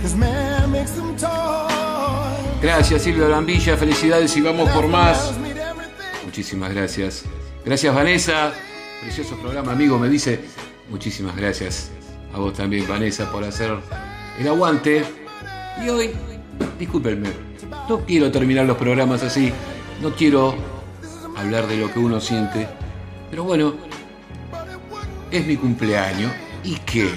[0.00, 2.60] Cause man makes them toy.
[2.62, 5.32] Gracias Silvia Brambilla, felicidades y vamos por más.
[6.24, 7.24] Muchísimas gracias.
[7.64, 8.52] Gracias Vanessa,
[9.02, 10.40] precioso programa amigo, me dice.
[10.88, 11.90] Muchísimas gracias
[12.34, 13.76] a vos también Vanessa por hacer
[14.38, 15.04] el aguante.
[15.84, 16.10] Y hoy,
[16.78, 17.30] discúlpenme,
[17.88, 19.52] no quiero terminar los programas así,
[20.02, 20.79] no quiero
[21.40, 22.66] hablar de lo que uno siente,
[23.30, 23.74] pero bueno,
[25.30, 26.32] es mi cumpleaños.
[26.64, 27.08] ¿Y qué?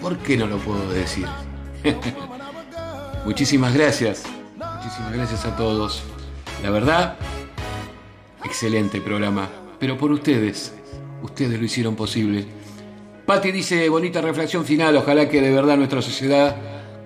[0.00, 1.26] ¿Por qué no lo puedo decir?
[3.24, 4.24] Muchísimas gracias.
[4.56, 6.02] Muchísimas gracias a todos.
[6.62, 7.16] La verdad,
[8.44, 9.48] excelente programa.
[9.78, 10.74] Pero por ustedes.
[11.22, 12.44] Ustedes lo hicieron posible.
[13.24, 14.94] Patti dice, bonita reflexión final.
[14.96, 16.54] Ojalá que de verdad nuestra sociedad,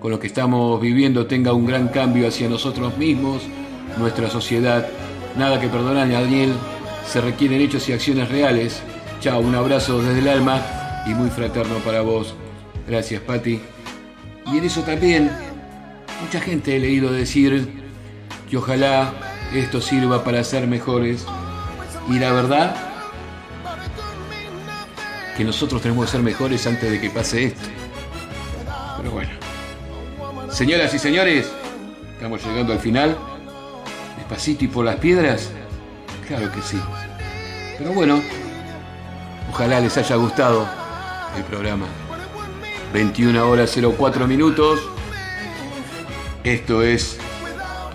[0.01, 3.43] con lo que estamos viviendo, tenga un gran cambio hacia nosotros mismos,
[3.97, 4.89] nuestra sociedad.
[5.37, 6.53] Nada que perdonar, Daniel.
[7.05, 8.81] Se requieren hechos y acciones reales.
[9.19, 10.61] Chao, un abrazo desde el alma
[11.05, 12.35] y muy fraterno para vos.
[12.87, 13.61] Gracias, Patti.
[14.51, 15.31] Y en eso también,
[16.21, 17.69] mucha gente he leído decir
[18.49, 19.13] que ojalá
[19.53, 21.25] esto sirva para ser mejores.
[22.09, 22.75] Y la verdad,
[25.37, 27.69] que nosotros tenemos que ser mejores antes de que pase esto.
[28.97, 29.29] Pero bueno.
[30.51, 31.51] Señoras y señores,
[32.13, 33.17] estamos llegando al final.
[34.29, 35.49] Despacito y por las piedras.
[36.27, 36.79] Claro que sí.
[37.79, 38.21] Pero bueno,
[39.49, 40.69] ojalá les haya gustado
[41.35, 41.87] el programa.
[42.93, 44.81] 21 horas 04 minutos.
[46.43, 47.17] Esto es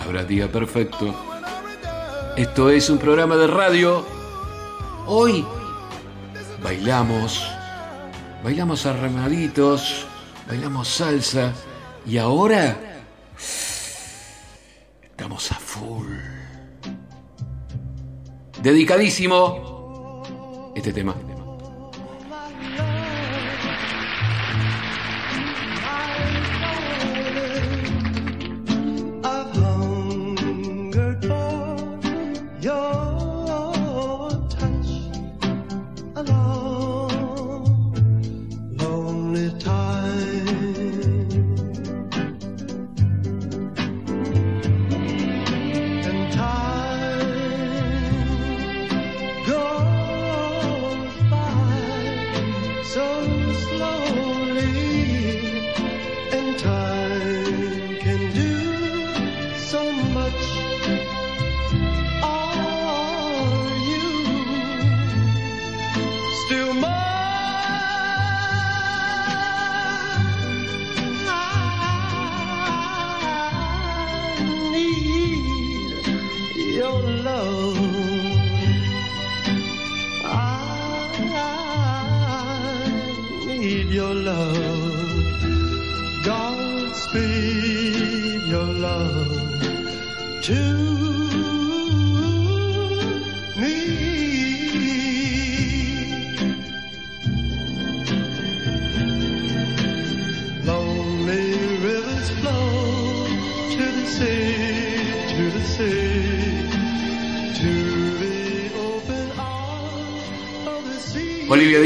[0.05, 1.15] Habrá Día Perfecto.
[2.37, 4.05] Esto es un programa de radio.
[5.07, 5.47] Hoy
[6.65, 7.49] bailamos,
[8.43, 10.05] bailamos arremaditos,
[10.49, 11.53] bailamos salsa
[12.05, 12.94] y ahora
[18.63, 20.23] Dedicadísimo
[20.75, 21.15] este tema.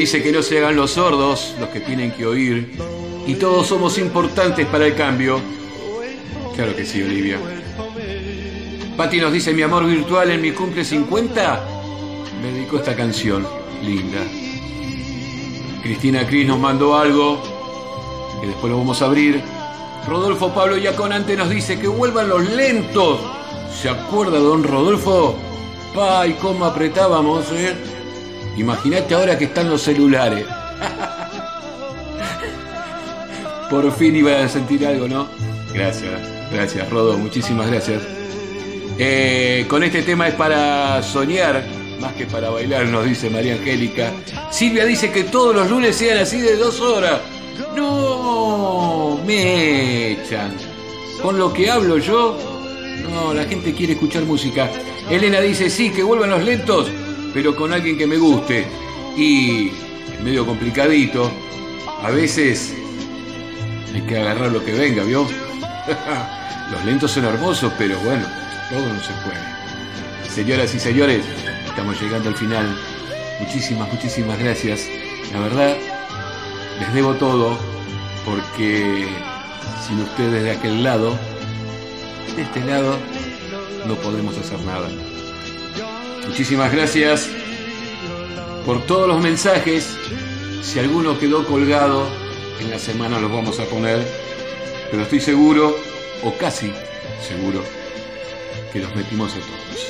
[0.08, 2.72] Dice que no se hagan los sordos, los que tienen que oír.
[3.26, 5.38] Y todos somos importantes para el cambio.
[6.56, 7.38] Claro que sí, Olivia.
[8.96, 11.62] Patti nos dice, mi amor virtual en mi cumple 50,
[12.40, 13.46] me dedicó esta canción.
[13.84, 14.20] linda.
[15.82, 17.42] Cristina Cris nos mandó algo
[18.40, 19.42] que después lo vamos a abrir.
[20.06, 23.20] Rodolfo Pablo Yaconante nos dice que vuelvan los lentos.
[23.78, 25.36] ¿Se acuerda, don Rodolfo?
[25.94, 27.97] Pa, y cómo apretábamos, ¿eh?
[28.58, 30.44] Imagínate ahora que están los celulares.
[33.70, 35.28] Por fin iba a sentir algo, ¿no?
[35.72, 36.20] Gracias,
[36.52, 38.02] gracias, Rodo, muchísimas gracias.
[38.98, 41.64] Eh, con este tema es para soñar,
[42.00, 44.12] más que para bailar, nos dice María Angélica.
[44.50, 47.20] Silvia dice que todos los lunes sean así de dos horas.
[47.76, 50.56] No, me echan.
[51.22, 52.36] Con lo que hablo yo,
[53.08, 54.68] no, la gente quiere escuchar música.
[55.08, 56.88] Elena dice, sí, que vuelvan los lentos,
[57.34, 58.66] pero con alguien que me guste.
[59.16, 59.70] Y
[60.22, 61.30] medio complicadito.
[62.02, 62.74] A veces
[63.94, 65.26] hay que agarrar lo que venga, ¿vio?
[66.70, 68.26] los lentos son hermosos, pero bueno,
[68.70, 70.32] todo no se puede.
[70.32, 71.24] Señoras y señores,
[71.66, 72.66] estamos llegando al final.
[73.40, 74.86] Muchísimas, muchísimas gracias.
[75.32, 75.76] La verdad,
[76.80, 77.58] les debo todo
[78.24, 79.08] porque
[79.86, 81.16] sin ustedes de aquel lado,
[82.36, 82.96] de este lado,
[83.86, 84.88] no podemos hacer nada.
[86.28, 87.26] Muchísimas gracias
[88.66, 89.96] por todos los mensajes.
[90.62, 92.06] Si alguno quedó colgado,
[92.60, 94.06] en la semana los vamos a poner,
[94.90, 95.74] pero estoy seguro,
[96.22, 96.70] o casi
[97.26, 97.64] seguro,
[98.72, 99.86] que los metimos a todos.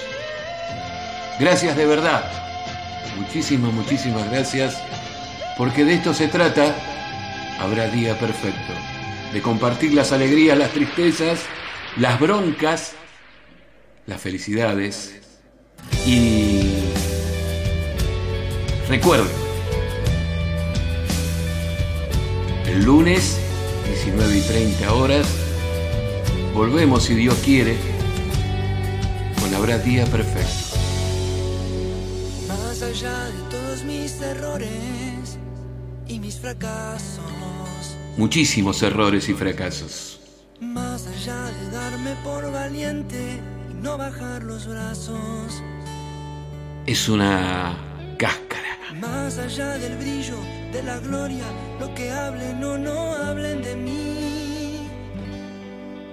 [1.40, 2.30] Gracias de verdad.
[3.18, 4.80] Muchísimas, muchísimas gracias,
[5.58, 6.72] porque de esto se trata.
[7.58, 8.72] Habrá día perfecto,
[9.32, 11.40] de compartir las alegrías, las tristezas,
[11.96, 12.92] las broncas,
[14.06, 15.18] las felicidades
[16.06, 16.74] y
[18.88, 19.28] recuerden,
[22.66, 23.38] el lunes,
[23.86, 25.26] 19 y 30 horas,
[26.54, 27.76] volvemos si Dios quiere,
[29.40, 30.76] con Habrá Día Perfecto.
[32.48, 35.38] Más allá de todos mis errores
[36.06, 37.24] y mis fracasos,
[38.16, 40.20] Muchísimos errores y fracasos.
[40.60, 43.38] más allá de darme por valiente
[43.82, 45.62] no bajar los brazos,
[46.86, 47.76] Es una
[48.18, 48.64] cáscara.
[49.00, 50.36] más allá del brillo,
[50.72, 51.44] de la gloria,
[51.80, 54.88] lo que hablen o no hablen de mí,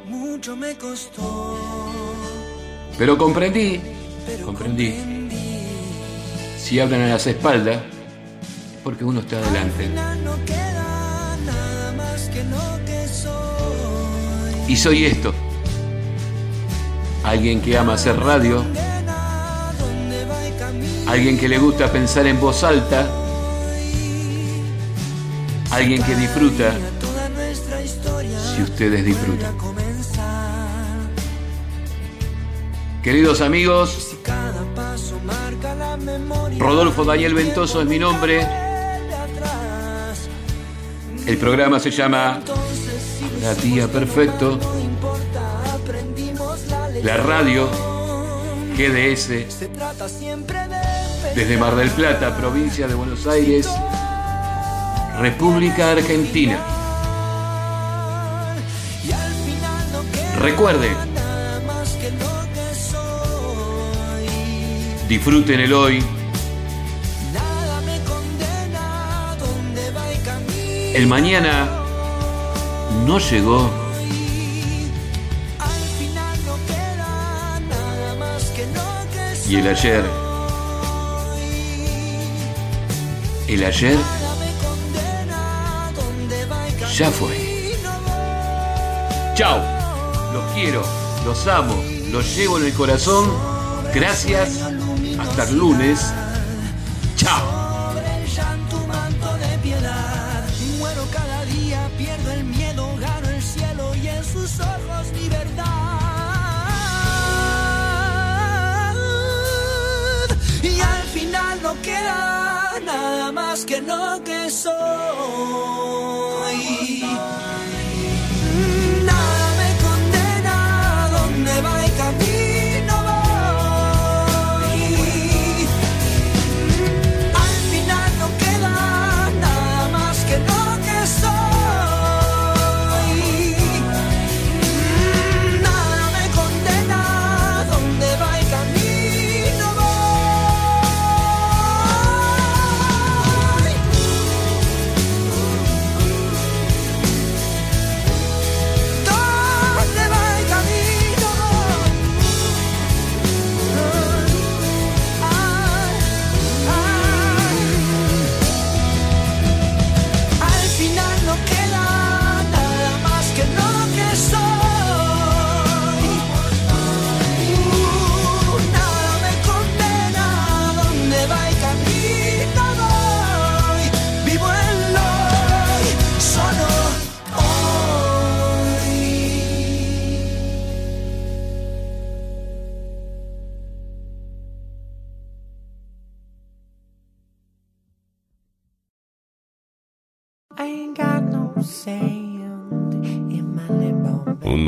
[0.08, 1.58] mucho me costó.
[2.98, 3.82] Pero comprendí,
[4.44, 4.94] comprendí.
[6.58, 7.80] Si hablan a las espaldas,
[8.84, 9.88] porque uno está adelante.
[10.24, 14.72] No queda nada más que lo que soy.
[14.72, 15.34] Y soy esto.
[17.26, 18.64] Alguien que ama hacer radio.
[21.08, 23.08] Alguien que le gusta pensar en voz alta.
[25.72, 26.72] Alguien que disfruta
[28.56, 29.56] si ustedes disfrutan.
[33.02, 34.18] Queridos amigos.
[36.60, 38.48] Rodolfo Daniel Ventoso es mi nombre.
[41.26, 42.40] El programa se llama
[43.42, 44.60] La Día Perfecto.
[47.06, 47.70] La radio
[48.76, 49.28] GDS
[51.36, 53.70] desde Mar del Plata, provincia de Buenos Aires,
[55.20, 56.58] República Argentina.
[59.08, 64.28] y al final no queda Recuerde, nada más que lo que soy.
[65.08, 66.04] disfruten el hoy,
[70.96, 71.68] el mañana
[73.06, 73.85] no llegó
[79.48, 80.04] y el ayer,
[83.48, 83.98] el ayer
[86.96, 87.76] ya fue.
[89.36, 89.62] Chao,
[90.34, 90.82] los quiero,
[91.26, 91.76] los amo,
[92.12, 93.30] los llevo en el corazón.
[93.94, 94.62] Gracias,
[95.20, 96.14] hasta el lunes.
[113.66, 115.95] Que lo que soy.